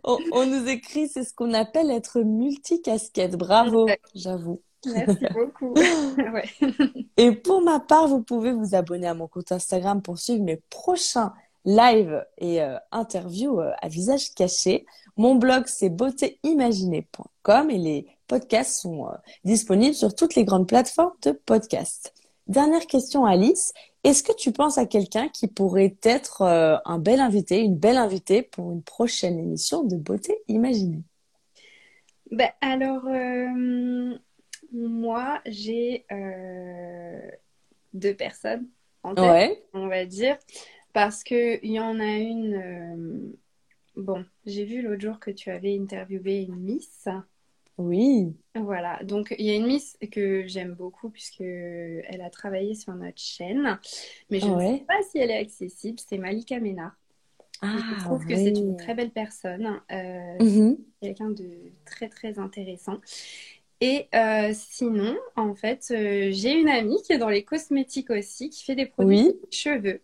[0.07, 3.37] on, nous écrit, c'est ce qu'on appelle être multicasquette.
[3.37, 4.63] Bravo, j'avoue.
[4.87, 5.75] Merci beaucoup.
[7.17, 10.61] Et pour ma part, vous pouvez vous abonner à mon compte Instagram pour suivre mes
[10.71, 11.33] prochains
[11.67, 14.87] lives et euh, interviews euh, à visage caché.
[15.17, 19.15] Mon blog, c'est beautéimaginée.com et les podcasts sont euh,
[19.45, 22.15] disponibles sur toutes les grandes plateformes de podcasts.
[22.47, 23.75] Dernière question, Alice.
[24.05, 28.43] Est-ce que tu penses à quelqu'un qui pourrait être un bel invité, une belle invitée
[28.43, 31.03] pour une prochaine émission de Beauté Imaginée?
[32.31, 33.03] Ben, Alors,
[34.71, 36.07] moi, j'ai
[37.95, 38.69] deux personnes
[39.03, 40.39] en tête, on va dire,
[40.97, 43.37] parce qu'il y en a une...
[43.97, 47.07] bon, j'ai vu l'autre jour que tu avais interviewé une Miss.
[47.77, 48.35] Oui.
[48.55, 52.95] Voilà, donc il y a une Miss que j'aime beaucoup puisque elle a travaillé sur
[52.95, 53.79] notre chaîne,
[54.31, 55.99] mais je ne sais pas si elle est accessible.
[55.99, 56.97] C'est Malika Ménard.
[57.61, 60.79] Ah, je trouve que c'est une très belle personne, euh, mhm.
[61.03, 63.01] quelqu'un de très très intéressant.
[63.83, 68.49] Et euh, sinon, en fait, euh, j'ai une amie qui est dans les cosmétiques aussi,
[68.49, 69.41] qui fait des produits Oui.
[69.51, 70.01] cheveux.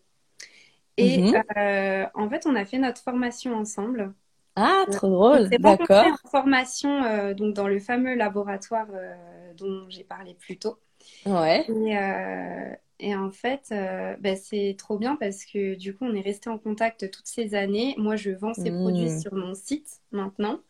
[0.96, 1.42] Et Mhm.
[1.58, 4.14] euh, en fait, on a fait notre formation ensemble.
[4.56, 5.56] Ah, trop drôle.
[5.58, 6.16] D'accord.
[6.24, 10.78] en formation euh, donc dans le fameux laboratoire euh, dont j'ai parlé plus tôt.
[11.26, 11.68] Ouais.
[11.68, 13.74] Et, euh, et en fait,
[14.20, 17.54] bah, c'est trop bien parce que du coup, on est resté en contact toutes ces
[17.54, 17.94] années.
[17.98, 19.10] Moi, je vends ces produits Mm.
[19.10, 20.60] sur mon site maintenant.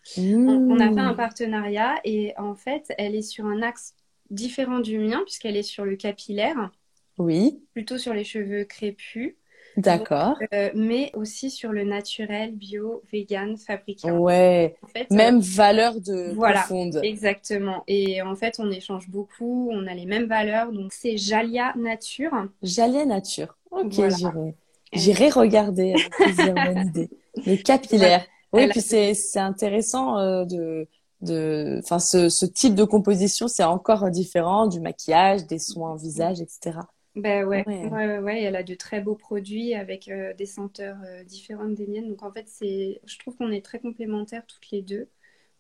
[0.47, 3.97] On, on a fait un partenariat et en fait, elle est sur un axe
[4.31, 6.73] différent du mien puisqu'elle est sur le capillaire,
[7.19, 9.37] Oui, plutôt sur les cheveux crépus,
[9.77, 10.37] d'accord.
[10.55, 14.11] euh, mais aussi sur le naturel, bio, vegan, fabriqué.
[14.11, 14.77] Ouais.
[14.83, 16.61] En fait, euh, Même valeur de voilà.
[16.61, 17.01] profonde.
[17.03, 17.85] exactement.
[17.87, 20.73] Et en fait, on échange beaucoup, on a les mêmes valeurs.
[20.73, 22.33] Donc, c'est Jalia Nature.
[22.63, 23.57] Jalia Nature.
[23.71, 24.17] Ok, Voilà.
[24.17, 24.55] j'irai.
[24.95, 27.11] J'irai regarder avec plaisir, bonne idée.
[27.47, 28.27] Le capillaire.
[28.53, 30.87] Oui, puis c'est c'est intéressant euh, de
[31.23, 36.43] de enfin ce ce type de composition, c'est encore différent du maquillage, des soins visage,
[36.43, 36.81] etc.
[37.15, 37.91] Ben ouais, Ouais.
[37.91, 41.75] ouais, ouais, ouais, elle a de très beaux produits avec euh, des senteurs euh, différentes
[41.75, 42.09] des miennes.
[42.09, 45.09] Donc en fait, c'est, je trouve qu'on est très complémentaires toutes les deux.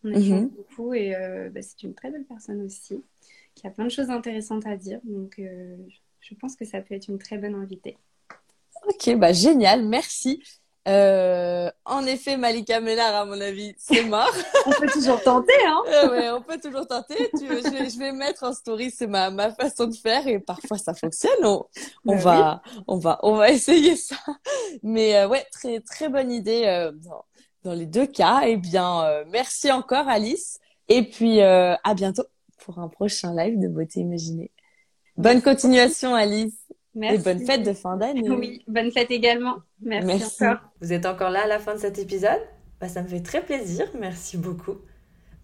[0.04, 0.56] On échange Mhm.
[0.56, 3.04] beaucoup et euh, bah, c'est une très belle personne aussi,
[3.54, 5.00] qui a plein de choses intéressantes à dire.
[5.04, 5.40] Donc
[6.20, 7.98] je pense que ça peut être une très bonne invitée.
[8.88, 10.40] Ok, bah génial, merci.
[10.88, 14.32] Euh, en effet, Malika Ménard, à mon avis, c'est mort.
[14.66, 15.80] On peut toujours tenter, hein?
[15.92, 17.30] Euh, ouais, on peut toujours tenter.
[17.38, 20.40] Tu, je, vais, je vais mettre en story, c'est ma, ma façon de faire et
[20.40, 21.44] parfois ça fonctionne.
[21.44, 21.64] On,
[22.06, 24.16] on Bah va, on va, on va essayer ça.
[24.82, 27.24] Mais euh, ouais, très très bonne idée euh, dans,
[27.62, 28.42] dans les deux cas.
[28.46, 30.58] Eh bien, euh, merci encore Alice.
[30.88, 32.24] Et puis euh, à bientôt
[32.64, 34.50] pour un prochain live de beauté imaginée.
[35.16, 36.54] Bonne continuation Alice
[36.94, 37.18] et Merci.
[37.24, 38.28] bonne fête de fin d'année.
[38.28, 39.56] Oui, bonne fête également.
[39.80, 40.44] Merci, Merci.
[40.46, 40.60] encore.
[40.80, 42.40] Vous êtes encore là à la fin de cet épisode?
[42.80, 44.76] Bah, Ça me fait très plaisir, merci beaucoup.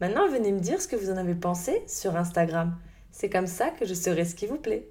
[0.00, 2.76] Maintenant, venez me dire ce que vous en avez pensé sur Instagram.
[3.10, 4.90] C'est comme ça que je saurai ce qui vous plaît.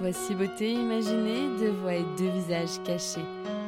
[0.00, 3.24] Voici beauté imaginée, deux voix et deux visages cachés.